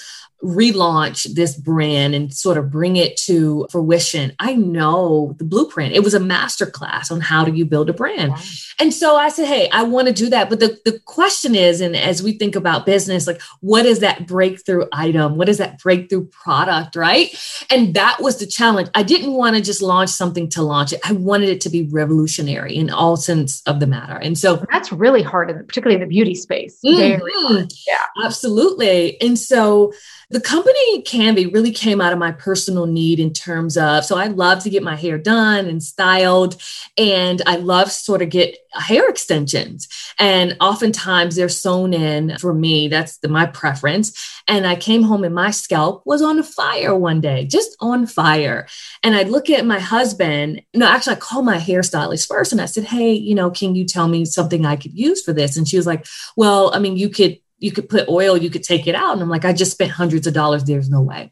relaunch 0.42 1.34
this 1.34 1.56
brand 1.56 2.14
and 2.14 2.32
sort 2.32 2.56
of 2.56 2.70
bring 2.70 2.96
it 2.96 3.16
to 3.16 3.66
fruition 3.70 4.32
i 4.38 4.54
know 4.54 5.34
the 5.38 5.44
blueprint. 5.44 5.94
It 5.94 6.04
was 6.04 6.14
a 6.14 6.20
master 6.20 6.66
class 6.66 7.10
on 7.10 7.20
how 7.20 7.44
do 7.44 7.52
you 7.52 7.64
build 7.64 7.90
a 7.90 7.92
brand. 7.92 8.32
Wow. 8.32 8.38
and 8.78 8.94
so 8.94 9.16
i 9.16 9.28
said 9.28 9.46
hey 9.46 9.68
i 9.70 9.82
want 9.82 10.08
to 10.08 10.14
do 10.14 10.30
that. 10.30 10.48
But 10.48 10.60
the, 10.60 10.78
the 10.84 10.98
question 11.00 11.54
is 11.54 11.80
and 11.80 11.96
as 11.96 12.22
we 12.22 12.32
think 12.32 12.56
about 12.56 12.86
business 12.86 13.26
like 13.26 13.40
what 13.60 13.86
is 13.86 14.00
that 14.00 14.26
breakthrough 14.26 14.86
item? 14.92 15.36
What 15.36 15.48
is 15.48 15.58
that 15.58 15.80
breakthrough 15.80 16.26
product 16.26 16.96
right? 16.96 17.34
And 17.70 17.94
that 17.94 18.18
was 18.20 18.38
the 18.38 18.46
challenge. 18.46 18.88
I 18.94 19.02
didn't 19.02 19.32
want 19.32 19.56
to 19.56 19.62
just 19.62 19.82
launch 19.82 20.10
something 20.10 20.48
to 20.50 20.62
launch 20.62 20.92
it. 20.92 21.00
I 21.04 21.12
wanted 21.12 21.48
it 21.48 21.60
to 21.62 21.70
be 21.70 21.88
revolutionary 21.90 22.76
in 22.76 22.90
all 22.90 23.16
sense 23.16 23.62
of 23.66 23.80
the 23.80 23.86
matter. 23.86 24.16
And 24.16 24.38
so 24.38 24.64
that's 24.70 24.92
really 24.92 25.22
hard 25.22 25.48
particularly 25.66 25.96
in 25.96 26.00
the 26.00 26.06
beauty 26.06 26.34
space. 26.34 26.78
Mm-hmm. 26.84 27.66
yeah. 27.86 28.24
Absolutely. 28.24 29.20
And 29.20 29.38
so 29.38 29.92
the 30.30 30.40
company 30.40 31.02
Canviiy 31.02 31.52
really 31.52 31.72
came 31.72 32.00
out 32.00 32.12
of 32.12 32.18
my 32.18 32.30
personal 32.30 32.86
need 32.86 33.18
in 33.18 33.32
terms 33.32 33.76
of 33.76 34.04
so 34.04 34.16
I 34.16 34.28
love 34.28 34.62
to 34.62 34.70
get 34.70 34.82
my 34.82 34.94
hair 34.94 35.18
done 35.18 35.66
and 35.66 35.82
styled, 35.82 36.60
and 36.96 37.42
I 37.46 37.56
love 37.56 37.90
sort 37.90 38.22
of 38.22 38.30
get 38.30 38.56
hair 38.72 39.08
extensions. 39.08 39.88
And 40.18 40.56
oftentimes 40.60 41.34
they're 41.34 41.48
sewn 41.48 41.92
in 41.92 42.38
for 42.38 42.54
me. 42.54 42.86
That's 42.86 43.18
the, 43.18 43.28
my 43.28 43.46
preference. 43.46 44.42
And 44.46 44.66
I 44.66 44.76
came 44.76 45.02
home 45.02 45.24
and 45.24 45.34
my 45.34 45.50
scalp 45.50 46.02
was 46.06 46.22
on 46.22 46.40
fire 46.44 46.94
one 46.94 47.20
day, 47.20 47.46
just 47.46 47.76
on 47.80 48.06
fire. 48.06 48.68
And 49.02 49.16
I 49.16 49.24
look 49.24 49.50
at 49.50 49.66
my 49.66 49.80
husband. 49.80 50.62
No, 50.74 50.86
actually, 50.86 51.16
I 51.16 51.20
called 51.20 51.44
my 51.44 51.56
hairstylist 51.56 52.28
first 52.28 52.52
and 52.52 52.60
I 52.60 52.66
said, 52.66 52.84
Hey, 52.84 53.12
you 53.12 53.34
know, 53.34 53.50
can 53.50 53.74
you 53.74 53.84
tell 53.84 54.06
me 54.06 54.24
something 54.24 54.64
I 54.64 54.76
could 54.76 54.96
use 54.96 55.22
for 55.22 55.32
this? 55.32 55.56
And 55.56 55.66
she 55.66 55.76
was 55.76 55.86
like, 55.86 56.06
Well, 56.36 56.72
I 56.72 56.78
mean, 56.78 56.96
you 56.96 57.08
could 57.08 57.38
you 57.60 57.70
could 57.70 57.88
put 57.88 58.08
oil, 58.08 58.36
you 58.36 58.50
could 58.50 58.62
take 58.62 58.86
it 58.86 58.94
out. 58.94 59.12
And 59.12 59.22
I'm 59.22 59.28
like, 59.28 59.44
I 59.44 59.52
just 59.52 59.72
spent 59.72 59.90
hundreds 59.92 60.26
of 60.26 60.34
dollars. 60.34 60.64
There's 60.64 60.90
no 60.90 61.02
way. 61.02 61.30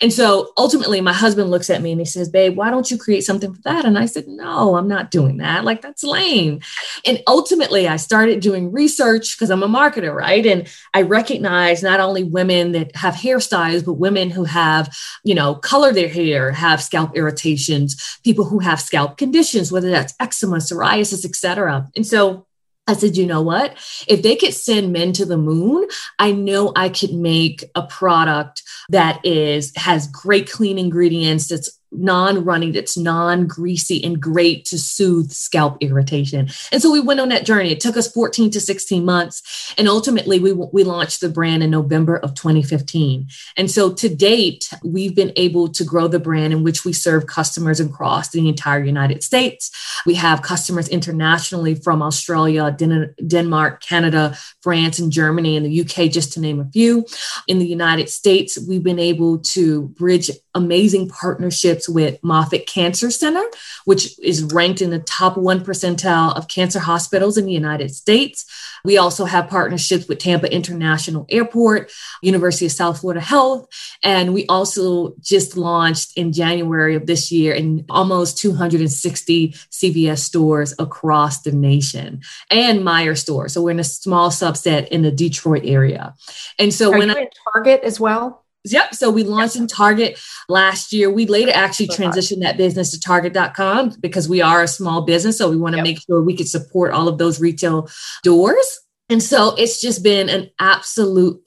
And 0.00 0.12
so 0.12 0.52
ultimately, 0.56 1.00
my 1.00 1.12
husband 1.12 1.50
looks 1.50 1.70
at 1.70 1.82
me 1.82 1.90
and 1.92 2.00
he 2.00 2.04
says, 2.04 2.28
Babe, 2.28 2.56
why 2.56 2.70
don't 2.70 2.90
you 2.90 2.98
create 2.98 3.22
something 3.22 3.52
for 3.52 3.60
that? 3.62 3.84
And 3.84 3.98
I 3.98 4.06
said, 4.06 4.28
No, 4.28 4.76
I'm 4.76 4.88
not 4.88 5.10
doing 5.10 5.38
that. 5.38 5.64
Like, 5.64 5.80
that's 5.82 6.04
lame. 6.04 6.60
And 7.04 7.22
ultimately, 7.26 7.88
I 7.88 7.96
started 7.96 8.40
doing 8.40 8.70
research 8.72 9.36
because 9.36 9.50
I'm 9.50 9.62
a 9.62 9.68
marketer, 9.68 10.14
right? 10.14 10.44
And 10.44 10.68
I 10.94 11.02
recognize 11.02 11.82
not 11.82 12.00
only 12.00 12.24
women 12.24 12.72
that 12.72 12.94
have 12.94 13.14
hairstyles, 13.14 13.84
but 13.84 13.94
women 13.94 14.30
who 14.30 14.44
have, 14.44 14.94
you 15.24 15.34
know, 15.34 15.54
color 15.54 15.92
their 15.92 16.08
hair, 16.08 16.52
have 16.52 16.82
scalp 16.82 17.16
irritations, 17.16 18.18
people 18.22 18.44
who 18.44 18.58
have 18.58 18.80
scalp 18.80 19.16
conditions, 19.16 19.72
whether 19.72 19.90
that's 19.90 20.14
eczema, 20.20 20.56
psoriasis, 20.56 21.24
etc. 21.24 21.88
And 21.96 22.06
so 22.06 22.46
I 22.90 22.94
said, 22.94 23.16
you 23.16 23.24
know 23.24 23.40
what? 23.40 23.76
If 24.08 24.22
they 24.22 24.34
could 24.34 24.52
send 24.52 24.92
men 24.92 25.12
to 25.12 25.24
the 25.24 25.36
moon, 25.36 25.86
I 26.18 26.32
know 26.32 26.72
I 26.74 26.88
could 26.88 27.14
make 27.14 27.64
a 27.76 27.82
product 27.82 28.62
that 28.88 29.24
is 29.24 29.72
has 29.76 30.08
great 30.08 30.50
clean 30.50 30.76
ingredients 30.76 31.48
that's 31.48 31.79
non 31.92 32.44
running, 32.44 32.72
that's 32.72 32.96
non 32.96 33.46
greasy 33.46 34.02
and 34.04 34.20
great 34.20 34.64
to 34.66 34.78
soothe 34.78 35.30
scalp 35.30 35.78
irritation. 35.80 36.48
And 36.72 36.80
so 36.80 36.90
we 36.90 37.00
went 37.00 37.20
on 37.20 37.28
that 37.30 37.44
journey. 37.44 37.70
It 37.70 37.80
took 37.80 37.96
us 37.96 38.10
14 38.10 38.50
to 38.52 38.60
16 38.60 39.04
months. 39.04 39.74
And 39.76 39.88
ultimately, 39.88 40.38
we, 40.38 40.52
we 40.52 40.84
launched 40.84 41.20
the 41.20 41.28
brand 41.28 41.62
in 41.62 41.70
November 41.70 42.16
of 42.16 42.34
2015. 42.34 43.28
And 43.56 43.70
so 43.70 43.92
to 43.92 44.14
date, 44.14 44.68
we've 44.84 45.14
been 45.14 45.32
able 45.36 45.68
to 45.68 45.84
grow 45.84 46.08
the 46.08 46.20
brand 46.20 46.52
in 46.52 46.62
which 46.62 46.84
we 46.84 46.92
serve 46.92 47.26
customers 47.26 47.80
across 47.80 48.30
the 48.30 48.48
entire 48.48 48.82
United 48.82 49.22
States. 49.22 49.70
We 50.06 50.14
have 50.14 50.42
customers 50.42 50.88
internationally 50.88 51.74
from 51.74 52.02
Australia, 52.02 52.70
Den- 52.70 53.14
Denmark, 53.26 53.82
Canada, 53.82 54.36
France, 54.62 54.98
and 54.98 55.12
Germany, 55.12 55.56
and 55.56 55.66
the 55.66 55.80
UK, 55.80 56.10
just 56.10 56.32
to 56.34 56.40
name 56.40 56.60
a 56.60 56.70
few. 56.70 57.04
In 57.46 57.58
the 57.58 57.66
United 57.66 58.08
States, 58.08 58.58
we've 58.68 58.82
been 58.82 58.98
able 58.98 59.38
to 59.38 59.88
bridge 59.88 60.30
amazing 60.54 61.08
partnerships 61.08 61.79
with 61.88 62.22
Moffitt 62.22 62.66
Cancer 62.66 63.10
Center, 63.10 63.44
which 63.84 64.18
is 64.20 64.42
ranked 64.44 64.82
in 64.82 64.90
the 64.90 64.98
top 65.00 65.36
one 65.36 65.64
percentile 65.64 66.36
of 66.36 66.48
cancer 66.48 66.80
hospitals 66.80 67.36
in 67.36 67.46
the 67.46 67.52
United 67.52 67.94
States. 67.94 68.44
We 68.84 68.96
also 68.96 69.24
have 69.24 69.48
partnerships 69.48 70.08
with 70.08 70.18
Tampa 70.18 70.52
International 70.52 71.26
Airport, 71.28 71.90
University 72.22 72.66
of 72.66 72.72
South 72.72 73.00
Florida 73.00 73.20
Health, 73.20 73.68
and 74.02 74.32
we 74.32 74.46
also 74.46 75.14
just 75.20 75.56
launched 75.56 76.16
in 76.16 76.32
January 76.32 76.94
of 76.94 77.06
this 77.06 77.30
year 77.30 77.54
in 77.54 77.84
almost 77.90 78.38
260 78.38 79.52
CVS 79.70 80.18
stores 80.18 80.74
across 80.78 81.42
the 81.42 81.52
nation 81.52 82.22
and 82.50 82.80
Meijer 82.80 83.16
stores. 83.16 83.52
So 83.52 83.62
we're 83.62 83.72
in 83.72 83.80
a 83.80 83.84
small 83.84 84.30
subset 84.30 84.88
in 84.88 85.02
the 85.02 85.10
Detroit 85.10 85.62
area. 85.64 86.14
And 86.58 86.72
so 86.72 86.92
Are 86.92 86.98
when 86.98 87.10
I 87.10 87.28
Target 87.52 87.82
as 87.82 88.00
well, 88.00 88.44
Yep. 88.64 88.94
So 88.94 89.10
we 89.10 89.24
launched 89.24 89.56
in 89.56 89.66
Target 89.66 90.20
last 90.48 90.92
year. 90.92 91.10
We 91.10 91.26
later 91.26 91.52
actually 91.54 91.88
transitioned 91.88 92.42
that 92.42 92.58
business 92.58 92.90
to 92.90 93.00
target.com 93.00 93.96
because 94.00 94.28
we 94.28 94.42
are 94.42 94.62
a 94.62 94.68
small 94.68 95.02
business. 95.02 95.38
So 95.38 95.48
we 95.48 95.56
want 95.56 95.72
to 95.72 95.78
yep. 95.78 95.84
make 95.84 96.00
sure 96.02 96.22
we 96.22 96.36
could 96.36 96.48
support 96.48 96.92
all 96.92 97.08
of 97.08 97.18
those 97.18 97.40
retail 97.40 97.88
doors. 98.22 98.80
And 99.08 99.22
so 99.22 99.54
it's 99.56 99.80
just 99.80 100.04
been 100.04 100.28
an 100.28 100.50
absolute 100.60 101.42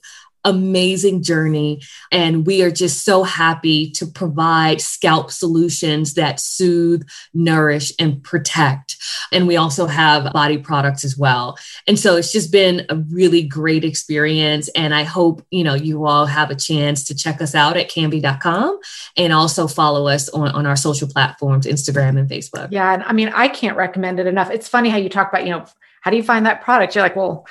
amazing 0.45 1.23
journey. 1.23 1.81
And 2.11 2.45
we 2.45 2.61
are 2.63 2.71
just 2.71 3.03
so 3.03 3.23
happy 3.23 3.91
to 3.91 4.05
provide 4.05 4.81
scalp 4.81 5.31
solutions 5.31 6.15
that 6.15 6.39
soothe, 6.39 7.07
nourish, 7.33 7.91
and 7.99 8.21
protect. 8.23 8.97
And 9.31 9.47
we 9.47 9.57
also 9.57 9.85
have 9.85 10.31
body 10.33 10.57
products 10.57 11.03
as 11.03 11.17
well. 11.17 11.57
And 11.87 11.97
so 11.97 12.15
it's 12.15 12.31
just 12.31 12.51
been 12.51 12.85
a 12.89 12.95
really 12.95 13.43
great 13.43 13.83
experience. 13.83 14.69
And 14.69 14.93
I 14.93 15.03
hope, 15.03 15.45
you 15.49 15.63
know, 15.63 15.75
you 15.75 16.05
all 16.05 16.25
have 16.25 16.51
a 16.51 16.55
chance 16.55 17.05
to 17.05 17.15
check 17.15 17.41
us 17.41 17.55
out 17.55 17.77
at 17.77 17.89
canviiy.com 17.89 18.79
and 19.17 19.33
also 19.33 19.67
follow 19.67 20.07
us 20.07 20.29
on, 20.29 20.49
on 20.49 20.65
our 20.65 20.75
social 20.75 21.07
platforms, 21.07 21.65
Instagram 21.65 22.19
and 22.19 22.29
Facebook. 22.29 22.69
Yeah. 22.71 22.93
And 22.93 23.03
I 23.03 23.13
mean, 23.13 23.29
I 23.29 23.47
can't 23.47 23.77
recommend 23.77 24.19
it 24.19 24.27
enough. 24.27 24.51
It's 24.51 24.67
funny 24.67 24.89
how 24.89 24.97
you 24.97 25.09
talk 25.09 25.29
about, 25.29 25.45
you 25.45 25.51
know, 25.51 25.65
how 26.01 26.11
do 26.11 26.17
you 26.17 26.23
find 26.23 26.45
that 26.45 26.61
product? 26.61 26.95
You're 26.95 27.03
like, 27.03 27.15
well, 27.15 27.47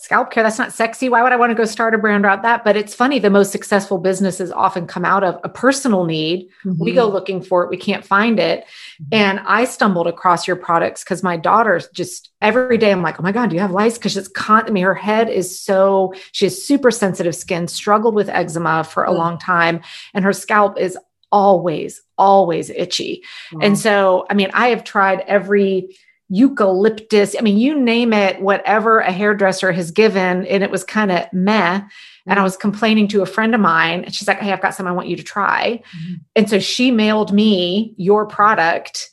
scalp 0.00 0.30
care 0.30 0.44
that's 0.44 0.58
not 0.58 0.72
sexy 0.72 1.08
why 1.08 1.24
would 1.24 1.32
i 1.32 1.36
want 1.36 1.50
to 1.50 1.56
go 1.56 1.64
start 1.64 1.92
a 1.92 1.98
brand 1.98 2.24
around 2.24 2.42
that 2.42 2.62
but 2.62 2.76
it's 2.76 2.94
funny 2.94 3.18
the 3.18 3.28
most 3.28 3.50
successful 3.50 3.98
businesses 3.98 4.52
often 4.52 4.86
come 4.86 5.04
out 5.04 5.24
of 5.24 5.40
a 5.42 5.48
personal 5.48 6.04
need 6.04 6.48
mm-hmm. 6.64 6.82
we 6.82 6.92
go 6.92 7.06
mm-hmm. 7.06 7.14
looking 7.14 7.42
for 7.42 7.64
it 7.64 7.70
we 7.70 7.76
can't 7.76 8.06
find 8.06 8.38
it 8.38 8.60
mm-hmm. 8.60 9.04
and 9.10 9.40
i 9.40 9.64
stumbled 9.64 10.06
across 10.06 10.46
your 10.46 10.54
products 10.54 11.02
because 11.02 11.24
my 11.24 11.36
daughter 11.36 11.80
just 11.92 12.30
every 12.40 12.78
day 12.78 12.92
i'm 12.92 13.02
like 13.02 13.18
oh 13.18 13.24
my 13.24 13.32
god 13.32 13.50
do 13.50 13.56
you 13.56 13.60
have 13.60 13.72
lice 13.72 13.98
because 13.98 14.16
it's 14.16 14.28
con 14.28 14.64
i 14.66 14.70
mean 14.70 14.84
her 14.84 14.94
head 14.94 15.28
is 15.28 15.60
so 15.60 16.14
she 16.30 16.44
has 16.44 16.62
super 16.64 16.92
sensitive 16.92 17.34
skin 17.34 17.66
struggled 17.66 18.14
with 18.14 18.28
eczema 18.28 18.84
for 18.84 19.02
a 19.02 19.08
mm-hmm. 19.08 19.18
long 19.18 19.38
time 19.38 19.80
and 20.14 20.24
her 20.24 20.32
scalp 20.32 20.78
is 20.78 20.96
always 21.32 22.02
always 22.16 22.70
itchy 22.70 23.22
and 23.60 23.76
so 23.76 24.24
i 24.30 24.34
mean 24.34 24.48
i 24.54 24.68
have 24.68 24.82
tried 24.82 25.20
every 25.26 25.88
eucalyptus. 26.28 27.34
I 27.38 27.42
mean, 27.42 27.58
you 27.58 27.78
name 27.78 28.12
it, 28.12 28.40
whatever 28.40 29.00
a 29.00 29.12
hairdresser 29.12 29.72
has 29.72 29.90
given, 29.90 30.46
and 30.46 30.62
it 30.62 30.70
was 30.70 30.84
kind 30.84 31.10
of 31.10 31.32
meh. 31.32 31.82
And 32.26 32.38
I 32.38 32.42
was 32.42 32.56
complaining 32.56 33.08
to 33.08 33.22
a 33.22 33.26
friend 33.26 33.54
of 33.54 33.60
mine, 33.60 34.04
and 34.04 34.14
she's 34.14 34.28
like, 34.28 34.38
Hey, 34.38 34.52
I've 34.52 34.60
got 34.60 34.74
some 34.74 34.86
I 34.86 34.92
want 34.92 35.08
you 35.08 35.16
to 35.16 35.22
try. 35.22 35.82
Mm-hmm. 35.96 36.14
And 36.36 36.50
so 36.50 36.58
she 36.58 36.90
mailed 36.90 37.32
me 37.32 37.94
your 37.96 38.26
product. 38.26 39.10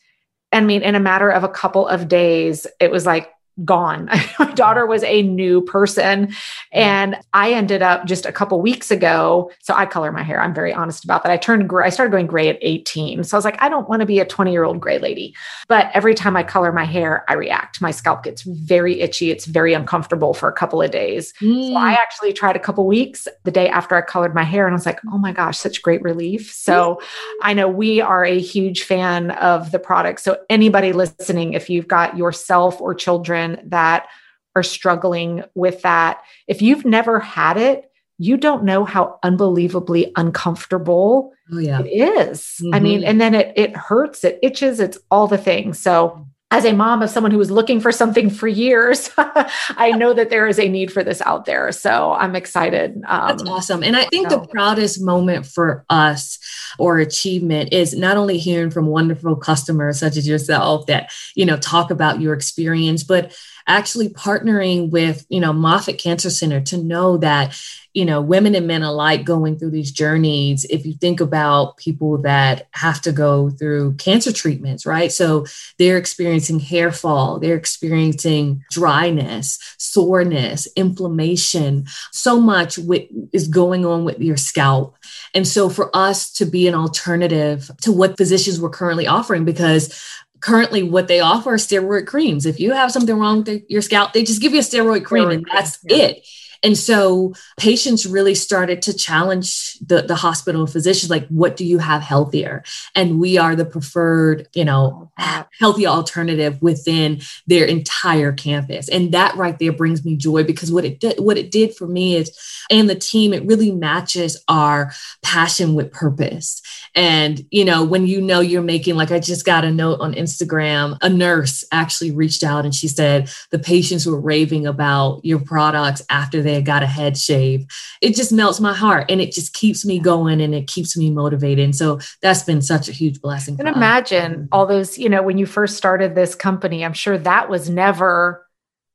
I 0.51 0.62
mean, 0.62 0.82
in 0.84 0.95
a 0.95 0.99
matter 0.99 1.30
of 1.30 1.43
a 1.43 1.49
couple 1.49 1.88
of 1.88 2.08
days, 2.08 2.67
it 2.80 2.91
was 2.91 3.06
like 3.06 3.30
gone. 3.63 4.10
My 4.39 4.52
daughter 4.54 4.86
was 4.86 5.04
a 5.04 5.22
new 5.22 5.62
person. 5.62 6.34
And 6.72 7.18
I 7.34 7.54
ended 7.54 7.82
up 7.82 8.06
just 8.06 8.26
a 8.26 8.32
couple 8.32 8.60
weeks 8.62 8.91
ago. 8.91 9.52
So 9.62 9.74
I 9.74 9.86
color 9.86 10.12
my 10.12 10.24
hair. 10.24 10.41
I'm 10.41 10.54
very 10.54 10.74
honest 10.74 11.04
about 11.06 11.24
that. 11.24 11.32
I 11.32 11.38
turned 11.38 11.70
gray. 11.70 11.86
I 11.86 11.89
started 11.89 12.12
going 12.12 12.28
gray 12.28 12.50
at 12.50 12.58
18. 12.62 13.24
So 13.24 13.38
I 13.38 13.38
was 13.38 13.46
like, 13.46 13.62
I 13.62 13.70
don't 13.70 13.88
want 13.88 14.02
to 14.02 14.06
be 14.06 14.20
a 14.20 14.26
20 14.26 14.52
year 14.52 14.63
old 14.63 14.80
gray 14.80 15.00
lady. 15.00 15.36
But 15.68 15.89
every 15.94 16.13
time 16.13 16.36
I 16.36 16.44
color 16.44 16.72
my 16.72 16.84
hair, 16.84 17.24
I 17.30 17.34
react. 17.34 17.82
My 17.82 17.91
scalp 17.91 18.24
gets 18.24 18.41
very 18.41 19.00
itchy. 19.00 19.32
It's 19.32 19.46
very 19.46 19.74
uncomfortable 19.74 20.34
for 20.34 20.50
a 20.50 20.54
couple 20.54 20.82
of 20.82 20.91
days. 20.91 21.34
Mm. 21.41 21.70
So 21.70 21.76
I 21.78 21.94
mm. 21.94 21.98
actually 21.98 22.34
tried 22.34 22.56
a 22.56 22.60
couple 22.60 22.86
weeks 22.86 23.28
the 23.44 23.52
day 23.52 23.70
after 23.70 23.96
I 23.96 24.02
colored 24.02 24.36
my 24.36 24.44
hair 24.44 24.65
and 24.65 24.74
I 24.74 24.78
was 24.78 24.86
like, 24.86 25.00
oh 25.12 25.18
my 25.18 25.32
gosh, 25.32 25.58
such 25.58 25.82
great 25.82 26.02
relief. 26.02 26.52
So 26.54 27.02
I 27.41 27.54
know 27.54 27.70
we 27.70 28.02
are 28.02 28.26
a 28.26 28.39
huge 28.39 28.84
fan 28.84 29.32
of 29.32 29.72
the 29.72 29.80
product. 29.80 30.22
So 30.22 30.38
anybody 30.50 30.91
listening, 30.91 31.54
if 31.54 31.70
you've 31.70 31.88
got 31.88 32.18
yourself 32.18 32.82
or 32.82 32.94
children, 32.94 33.45
children 33.46 33.70
that 33.70 34.08
are 34.56 34.64
struggling 34.64 35.44
with 35.54 35.82
that. 35.82 36.22
If 36.48 36.62
you've 36.62 36.86
never 36.86 37.20
had 37.20 37.58
it, 37.58 37.92
you 38.18 38.38
don't 38.38 38.64
know 38.64 38.86
how 38.86 39.20
unbelievably 39.24 40.14
uncomfortable 40.16 41.34
oh, 41.52 41.60
yeah. 41.60 41.82
it 41.82 41.88
is. 41.88 42.58
Mm-hmm. 42.62 42.76
I 42.76 42.80
mean, 42.80 43.00
mm-hmm. 43.02 43.10
and 43.10 43.22
then 43.22 43.36
it 43.36 43.54
it 43.58 43.76
hurts, 43.76 44.24
it 44.24 44.40
itches, 44.42 44.80
it's 44.80 44.98
all 45.12 45.28
the 45.28 45.38
things. 45.38 45.80
So 45.80 46.26
as 46.52 46.64
a 46.64 46.74
mom 46.74 47.02
of 47.02 47.10
someone 47.10 47.32
who 47.32 47.38
was 47.38 47.50
looking 47.50 47.80
for 47.80 47.92
something 47.92 48.30
for 48.30 48.48
years, 48.48 49.10
I 49.18 49.92
know 49.92 50.14
that 50.14 50.30
there 50.30 50.48
is 50.48 50.60
a 50.60 50.70
need 50.70 50.92
for 50.92 51.04
this 51.04 51.22
out 51.22 51.46
there. 51.46 51.72
So 51.72 52.14
I'm 52.14 52.36
excited. 52.36 53.02
Um, 53.08 53.28
That's 53.28 53.44
awesome. 53.44 53.84
And 53.84 53.96
I 53.96 54.06
think 54.06 54.30
so. 54.30 54.40
the 54.40 54.48
proudest 54.48 55.02
moment 55.02 55.48
for 55.48 55.86
us 55.90 56.38
or 56.78 57.00
achievement 57.00 57.74
is 57.74 57.96
not 57.96 58.16
only 58.16 58.38
hearing 58.38 58.70
from 58.70 58.86
wonderful 58.86 59.36
customers 59.36 60.00
such 60.00 60.18
as 60.18 60.28
yourself 60.28 60.86
that, 60.86 61.12
you 61.34 61.46
know, 61.46 61.58
talk 61.58 61.90
about 61.90 62.22
your 62.22 62.34
experience, 62.34 63.04
but 63.04 63.36
actually 63.67 64.10
partnering 64.10 64.91
with, 64.91 65.25
you 65.30 65.39
know, 65.39 65.54
Moffitt 65.54 65.97
Cancer 65.97 66.30
Center 66.30 66.62
to 66.62 66.78
know 66.78 67.17
that, 67.17 67.60
you 67.93 68.06
know, 68.06 68.21
women 68.21 68.56
and 68.56 68.67
men 68.67 68.84
alike 68.84 69.23
going 69.23 69.58
through 69.58 69.71
these 69.71 69.91
journeys. 69.91 70.65
If 70.65 70.86
you 70.86 70.93
think 70.93 71.21
about 71.21 71.78
people 71.78 72.17
that 72.23 72.67
have 72.71 73.01
to 73.01 73.12
go 73.12 73.49
through 73.49 73.95
cancer 73.95 74.34
treatments, 74.34 74.86
right? 74.86 75.12
So 75.12 75.45
they're 75.80 75.97
experiencing 75.97 76.60
hair 76.60 76.91
fall, 76.91 77.39
they're 77.39 77.56
experiencing 77.56 78.63
dryness, 78.69 79.58
soreness, 79.78 80.67
inflammation, 80.75 81.86
so 82.12 82.39
much 82.39 82.78
with, 82.78 83.08
is 83.32 83.47
going 83.47 83.86
on 83.86 84.04
with 84.04 84.19
your 84.19 84.38
scalp. 84.38 84.97
And 85.34 85.47
so 85.47 85.69
for 85.69 85.89
us 85.95 86.32
to 86.34 86.45
be 86.45 86.67
an 86.67 86.75
alternative 86.75 87.71
to 87.82 87.91
what 87.91 88.17
physicians 88.17 88.60
were 88.60 88.69
currently 88.69 89.08
offering, 89.08 89.45
because 89.45 90.01
currently 90.39 90.84
what 90.84 91.08
they 91.08 91.19
offer 91.19 91.54
are 91.54 91.58
steroid 91.58 92.08
creams. 92.08 92.45
If 92.45 92.60
you 92.60 92.74
have 92.74 92.91
something 92.91 93.17
wrong 93.17 93.43
with 93.43 93.63
your 93.67 93.82
scalp, 93.82 94.13
they 94.13 94.24
just 94.24 94.41
give 94.41 94.54
you 94.54 94.60
a 94.60 94.63
steroid 94.63 95.04
cream 95.06 95.30
steroid 95.30 95.34
and 95.36 95.45
that's 95.52 95.78
cream, 95.78 96.00
it. 96.00 96.28
And 96.65 96.75
so 96.75 97.36
patients 97.58 98.08
really 98.08 98.34
started 98.34 98.82
to 98.82 98.93
challenge 98.93 99.78
the, 99.80 100.01
the 100.01 100.15
hospital 100.15 100.65
physicians, 100.65 101.12
like, 101.12 101.28
what 101.28 101.56
do 101.56 101.63
you 101.63 101.78
have 101.78 102.01
healthier? 102.01 102.63
And 102.95 103.19
we 103.19 103.38
are 103.38 103.56
the 103.56 103.65
preferred, 103.65 104.47
you 104.56 104.65
know, 104.65 105.12
oh, 105.19 105.45
healthy 105.60 105.86
alternative 105.86 106.60
within 106.63 107.21
their 107.45 107.65
entire 107.65 108.32
campus. 108.32 108.89
And 108.89 109.12
that 109.12 109.36
right 109.36 109.60
there 109.60 109.73
brings 109.73 110.04
me 110.04 110.15
joy 110.15 110.43
because 110.43 110.71
what 110.71 110.86
it 110.86 110.99
did, 110.99 111.19
what 111.19 111.38
it 111.38 111.51
did 111.51 111.75
for 111.75 111.86
me 111.86 112.15
is, 112.15 112.36
and 112.71 112.89
the 112.89 112.95
team, 112.95 113.32
it 113.32 113.45
really 113.45 113.71
matches 113.71 114.43
our 114.47 114.91
passion 115.21 115.75
with 115.75 115.91
purpose. 115.91 116.63
And, 116.95 117.45
you 117.51 117.63
know, 117.63 117.84
when 117.84 118.08
you 118.08 118.21
know 118.21 118.39
you're 118.39 118.63
making, 118.63 118.95
like 118.95 119.12
I 119.12 119.19
just 119.19 119.45
got 119.45 119.65
a 119.65 119.71
note 119.71 119.99
on 119.99 120.15
Instagram, 120.15 120.97
a 121.04 121.10
nurse 121.10 121.63
actually 121.71 122.10
reached 122.10 122.43
out 122.43 122.65
and 122.65 122.73
she 122.73 122.88
said 122.88 123.30
the 123.51 123.60
patients 123.60 124.08
were 124.08 124.19
raving 124.19 124.65
about 124.65 125.23
your 125.23 125.39
products 125.39 126.01
after 126.10 126.41
they 126.41 126.55
got 126.62 126.84
a 126.84 126.88
head 126.88 127.18
shave. 127.18 127.65
It 128.02 128.15
just 128.15 128.32
melts 128.32 128.60
my 128.60 128.74
heart 128.74 129.10
and 129.10 129.20
it 129.20 129.32
just 129.32 129.54
keeps 129.54 129.86
me 129.86 130.00
going 130.00 130.41
and 130.41 130.54
it 130.54 130.68
keeps 130.68 130.96
me 130.96 131.12
motivated. 131.12 131.63
And 131.63 131.76
so 131.76 132.00
that's 132.22 132.44
been 132.44 132.62
such 132.62 132.88
a 132.88 132.91
huge 132.91 133.22
blessing. 133.22 133.58
And 133.60 133.68
imagine 133.68 134.34
mm-hmm. 134.34 134.46
all 134.52 134.65
those, 134.65 134.98
you 134.98 135.10
know, 135.10 135.24
when 135.24 135.38
you 135.38 135.46
first 135.46 135.78
started 135.78 136.15
this 136.15 136.36
company, 136.36 136.86
I'm 136.86 136.94
sure 136.94 137.18
that 137.18 137.50
was 137.50 137.70
never 137.70 138.46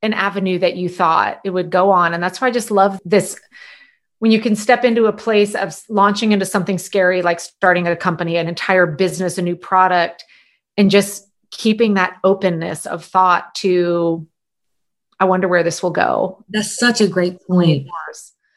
an 0.03 0.15
avenue 0.15 0.59
that 0.59 0.77
you 0.77 0.89
thought 0.89 1.41
it 1.45 1.51
would 1.51 1.71
go 1.71 1.91
on. 1.91 2.15
And 2.15 2.23
that's 2.23 2.41
why 2.41 2.49
I 2.49 2.51
just 2.51 2.71
love 2.71 3.01
this 3.05 3.39
when 4.21 4.31
you 4.31 4.41
can 4.41 4.55
step 4.55 4.85
into 4.85 5.07
a 5.07 5.13
place 5.13 5.55
of 5.55 5.79
launching 5.89 6.33
into 6.33 6.47
something 6.47 6.79
scary 6.79 7.23
like 7.23 7.41
starting 7.41 7.87
a 7.89 7.97
company 7.97 8.37
an 8.37 8.49
entire 8.49 8.87
business 8.87 9.39
a 9.39 9.43
new 9.43 9.57
product 9.57 10.25
and 10.77 10.91
just 10.91 11.27
keeping 11.51 11.95
that 11.95 12.17
openness 12.23 12.87
of 12.87 13.05
thought 13.05 13.55
to 13.57 14.27
I 15.21 15.25
wonder 15.25 15.47
where 15.47 15.63
this 15.63 15.83
will 15.83 15.91
go. 15.91 16.43
That's 16.49 16.77
such 16.77 17.01
a 17.01 17.07
great 17.07 17.47
point. 17.47 17.87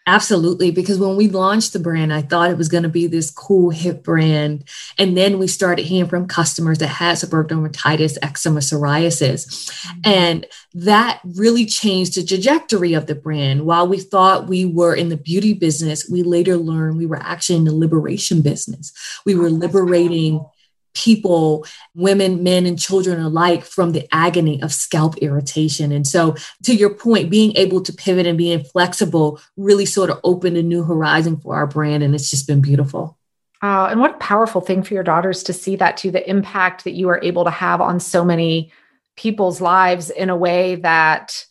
Absolutely. 0.06 0.70
Because 0.70 1.00
when 1.00 1.16
we 1.16 1.30
launched 1.30 1.72
the 1.72 1.80
brand, 1.80 2.14
I 2.14 2.22
thought 2.22 2.52
it 2.52 2.58
was 2.58 2.68
going 2.68 2.84
to 2.84 2.90
be 2.90 3.08
this 3.08 3.32
cool, 3.32 3.70
hip 3.70 4.04
brand. 4.04 4.68
And 4.98 5.16
then 5.16 5.40
we 5.40 5.48
started 5.48 5.86
hearing 5.86 6.10
from 6.10 6.28
customers 6.28 6.80
that 6.80 6.88
had 6.88 7.16
seborrheic 7.16 7.48
dermatitis, 7.48 8.18
eczema, 8.22 8.60
psoriasis. 8.60 9.48
Mm-hmm. 9.48 10.00
And 10.04 10.46
that 10.74 11.22
really 11.24 11.66
changed 11.66 12.16
the 12.16 12.26
trajectory 12.26 12.94
of 12.94 13.08
the 13.08 13.16
brand. 13.16 13.66
While 13.66 13.88
we 13.88 14.00
thought 14.00 14.50
we 14.50 14.66
were 14.66 14.94
in 14.94 15.08
the 15.08 15.18
beauty 15.18 15.54
business, 15.54 16.10
we 16.10 16.22
later 16.22 16.58
learned 16.58 16.98
we 16.98 17.06
were 17.06 17.22
actually 17.22 17.60
in 17.60 17.66
the 17.66 17.74
liberation 17.74 18.42
business. 18.42 18.92
We 19.26 19.36
were 19.36 19.48
oh, 19.48 19.52
liberating 19.52 20.46
people, 20.94 21.66
women, 21.96 22.44
men, 22.44 22.66
and 22.66 22.80
children 22.80 23.20
alike 23.20 23.64
from 23.64 23.92
the 23.92 24.08
agony 24.14 24.62
of 24.62 24.74
scalp 24.74 25.18
irritation. 25.18 25.92
And 25.92 26.08
so, 26.08 26.36
to 26.64 26.76
your 26.76 26.94
point, 26.94 27.30
being 27.30 27.56
able 27.56 27.82
to 27.82 27.94
pivot 27.94 28.26
and 28.26 28.38
being 28.38 28.64
flexible 28.64 29.40
really 29.58 29.86
sort 29.86 30.10
of 30.10 30.20
opened 30.24 30.58
a 30.58 30.64
new 30.64 30.84
horizon 30.84 31.38
for 31.38 31.56
our 31.56 31.68
brand. 31.68 32.04
And 32.04 32.16
it's 32.16 32.30
just 32.30 32.48
been 32.48 32.62
beautiful. 32.62 33.18
Oh, 33.62 33.86
and 33.86 34.00
what 34.00 34.16
a 34.16 34.18
powerful 34.18 34.60
thing 34.60 34.84
for 34.84 34.94
your 34.94 35.04
daughters 35.04 35.44
to 35.44 35.54
see 35.54 35.78
that 35.78 35.96
too 35.96 36.12
the 36.12 36.30
impact 36.30 36.84
that 36.84 36.92
you 36.92 37.08
are 37.10 37.24
able 37.24 37.46
to 37.46 37.52
have 37.52 37.80
on 37.80 38.00
so 38.00 38.26
many 38.26 38.74
people's 39.16 39.62
lives 39.62 40.10
in 40.10 40.30
a 40.30 40.36
way 40.36 40.76
that 40.76 41.46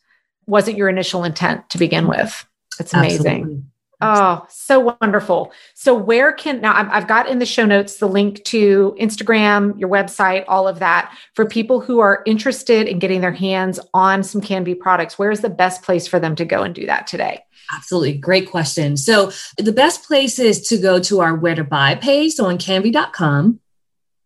wasn't 0.47 0.77
your 0.77 0.89
initial 0.89 1.25
intent 1.25 1.71
to 1.71 1.79
begin 1.79 2.07
with. 2.07 2.47
It's 2.79 2.93
amazing. 2.93 3.27
Absolutely. 3.27 3.63
Oh, 4.03 4.45
so 4.49 4.97
wonderful. 5.01 5.53
So, 5.75 5.95
where 5.95 6.33
can 6.33 6.61
now 6.61 6.75
I've 6.91 7.07
got 7.07 7.29
in 7.29 7.39
the 7.39 7.47
show 7.47 7.65
notes 7.65 7.99
the 7.99 8.09
link 8.09 8.43
to 8.45 8.97
Instagram, 9.01 9.79
your 9.79 9.89
website, 9.89 10.45
all 10.49 10.67
of 10.67 10.81
that 10.81 11.17
for 11.35 11.47
people 11.47 11.81
who 11.81 12.01
are 12.01 12.23
interested 12.27 12.89
in 12.89 12.99
getting 12.99 13.21
their 13.21 13.33
hands 13.33 13.79
on 13.95 14.23
some 14.23 14.41
Canviiy 14.41 14.79
products. 14.79 15.19
Where's 15.19 15.41
the 15.41 15.51
best 15.51 15.83
place 15.83 16.07
for 16.07 16.19
them 16.19 16.35
to 16.37 16.45
go 16.45 16.63
and 16.63 16.75
do 16.75 16.87
that 16.87 17.07
today? 17.07 17.45
Absolutely. 17.75 18.15
Great 18.15 18.51
question. 18.51 18.97
So, 18.97 19.31
the 19.57 19.73
best 19.73 20.05
place 20.05 20.39
is 20.39 20.67
to 20.69 20.79
go 20.79 20.99
to 21.01 21.21
our 21.21 21.35
where 21.35 21.55
to 21.55 21.65
buy 21.65 21.95
page 21.95 22.41
on 22.41 22.59
canviiy.com 22.59 23.61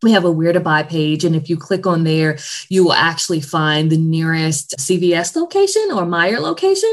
we 0.02 0.12
have 0.12 0.24
a 0.24 0.30
where 0.30 0.52
to 0.52 0.60
buy 0.60 0.82
page. 0.82 1.24
And 1.24 1.34
if 1.34 1.48
you 1.48 1.56
click 1.56 1.86
on 1.86 2.04
there, 2.04 2.38
you 2.68 2.84
will 2.84 2.92
actually 2.92 3.40
find 3.40 3.90
the 3.90 3.96
nearest 3.96 4.76
CVS 4.78 5.34
location 5.34 5.90
or 5.90 6.02
Meijer 6.02 6.38
location. 6.38 6.92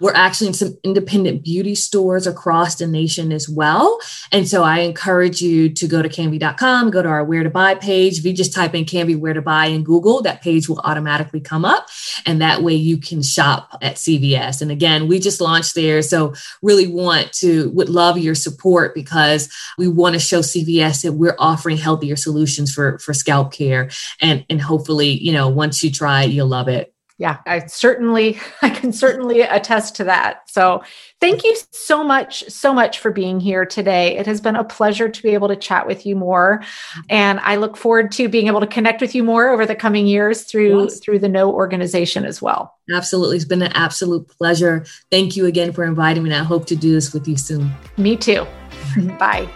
We're 0.00 0.14
actually 0.14 0.48
in 0.48 0.54
some 0.54 0.78
independent 0.84 1.42
beauty 1.42 1.74
stores 1.74 2.26
across 2.26 2.76
the 2.76 2.86
nation 2.86 3.32
as 3.32 3.48
well. 3.48 3.98
And 4.30 4.48
so 4.48 4.62
I 4.62 4.80
encourage 4.80 5.42
you 5.42 5.68
to 5.70 5.88
go 5.88 6.00
to 6.00 6.08
canviiy.com, 6.08 6.90
go 6.90 7.02
to 7.02 7.08
our 7.08 7.24
where 7.24 7.42
to 7.42 7.50
buy 7.50 7.74
page. 7.74 8.18
If 8.18 8.24
you 8.24 8.32
just 8.32 8.54
type 8.54 8.74
in 8.74 8.84
Canviiy 8.84 9.18
where 9.18 9.34
to 9.34 9.42
buy 9.42 9.66
in 9.66 9.82
Google, 9.82 10.22
that 10.22 10.42
page 10.42 10.68
will 10.68 10.80
automatically 10.80 11.40
come 11.40 11.64
up. 11.64 11.88
And 12.24 12.40
that 12.40 12.62
way 12.62 12.74
you 12.74 12.98
can 12.98 13.22
shop 13.22 13.76
at 13.82 13.96
CVS. 13.96 14.62
And 14.62 14.70
again, 14.70 15.08
we 15.08 15.18
just 15.18 15.40
launched 15.40 15.74
there. 15.74 16.02
So 16.02 16.34
really 16.62 16.86
want 16.86 17.32
to, 17.34 17.70
would 17.70 17.88
love 17.88 18.16
your 18.16 18.36
support 18.36 18.94
because 18.94 19.52
we 19.76 19.88
want 19.88 20.14
to 20.14 20.20
show 20.20 20.40
CVS 20.40 21.02
that 21.02 21.14
we're 21.14 21.36
offering 21.38 21.78
healthier 21.78 22.14
solutions 22.14 22.43
solutions 22.44 22.72
for 22.72 22.98
for 22.98 23.14
scalp 23.14 23.52
care. 23.52 23.90
And 24.20 24.44
and 24.50 24.60
hopefully 24.60 25.10
you 25.10 25.32
know 25.32 25.48
once 25.48 25.82
you 25.82 25.90
try 25.90 26.24
it 26.24 26.30
you'll 26.30 26.48
love 26.48 26.68
it. 26.68 26.90
Yeah 27.16 27.38
i 27.46 27.64
certainly 27.66 28.40
i 28.62 28.70
can 28.70 28.92
certainly 28.92 29.40
attest 29.40 29.96
to 29.96 30.04
that. 30.04 30.48
So 30.50 30.82
thank 31.20 31.44
you 31.44 31.56
so 31.70 32.04
much 32.04 32.44
so 32.48 32.74
much 32.74 32.98
for 32.98 33.10
being 33.10 33.40
here 33.40 33.64
today. 33.64 34.16
It 34.16 34.26
has 34.26 34.40
been 34.40 34.56
a 34.56 34.64
pleasure 34.64 35.08
to 35.08 35.22
be 35.22 35.30
able 35.30 35.48
to 35.48 35.56
chat 35.56 35.86
with 35.86 36.04
you 36.06 36.16
more. 36.16 36.62
And 37.08 37.40
i 37.40 37.56
look 37.56 37.76
forward 37.76 38.10
to 38.12 38.28
being 38.28 38.48
able 38.48 38.60
to 38.60 38.66
connect 38.66 39.00
with 39.00 39.14
you 39.14 39.24
more 39.24 39.48
over 39.48 39.64
the 39.64 39.76
coming 39.76 40.06
years 40.06 40.42
through 40.42 40.84
yes. 40.84 41.00
through 41.00 41.20
the 41.20 41.28
KNOW 41.28 41.50
organization 41.50 42.24
as 42.24 42.42
well. 42.42 42.74
Absolutely. 42.92 43.36
It's 43.36 43.44
been 43.46 43.62
an 43.62 43.72
absolute 43.72 44.28
pleasure. 44.28 44.84
Thank 45.10 45.36
you 45.36 45.46
again 45.46 45.72
for 45.72 45.84
inviting 45.84 46.22
me 46.24 46.30
and 46.30 46.40
i 46.40 46.44
hope 46.44 46.66
to 46.66 46.76
do 46.76 46.92
this 46.92 47.12
with 47.14 47.26
you 47.28 47.36
soon. 47.36 47.72
Me 47.96 48.16
too. 48.16 48.46
Bye 49.18 49.48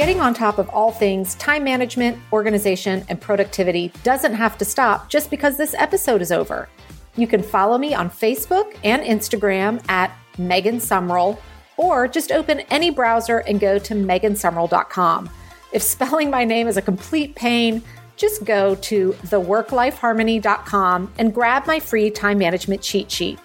Getting 0.00 0.22
on 0.22 0.32
top 0.32 0.56
of 0.56 0.66
all 0.70 0.92
things 0.92 1.34
time 1.34 1.62
management, 1.62 2.16
organization, 2.32 3.04
and 3.10 3.20
productivity 3.20 3.92
doesn't 4.02 4.32
have 4.32 4.56
to 4.56 4.64
stop 4.64 5.10
just 5.10 5.28
because 5.28 5.58
this 5.58 5.74
episode 5.74 6.22
is 6.22 6.32
over. 6.32 6.70
You 7.18 7.26
can 7.26 7.42
follow 7.42 7.76
me 7.76 7.92
on 7.92 8.08
Facebook 8.08 8.74
and 8.82 9.02
Instagram 9.02 9.84
at 9.90 10.10
Megan 10.38 10.76
Sumrell, 10.76 11.36
or 11.76 12.08
just 12.08 12.32
open 12.32 12.60
any 12.70 12.88
browser 12.88 13.40
and 13.40 13.60
go 13.60 13.78
to 13.78 13.92
megansumrell.com. 13.92 15.28
If 15.70 15.82
spelling 15.82 16.30
my 16.30 16.44
name 16.46 16.66
is 16.66 16.78
a 16.78 16.82
complete 16.82 17.34
pain, 17.34 17.82
just 18.16 18.46
go 18.46 18.76
to 18.76 19.12
theworklifeharmony.com 19.26 21.12
and 21.18 21.34
grab 21.34 21.66
my 21.66 21.78
free 21.78 22.10
time 22.10 22.38
management 22.38 22.80
cheat 22.80 23.12
sheet. 23.12 23.38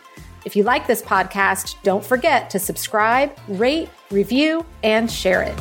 If 0.46 0.56
you 0.56 0.63
like 0.63 0.88
this 0.88 1.02
podcast, 1.02 1.76
don't 1.84 2.06
forget 2.06 2.50
to 2.52 2.60
subscribe, 2.60 3.38
rate, 3.50 3.89
review, 4.10 4.65
and 4.84 5.12
share 5.12 5.41
it. 5.41 5.60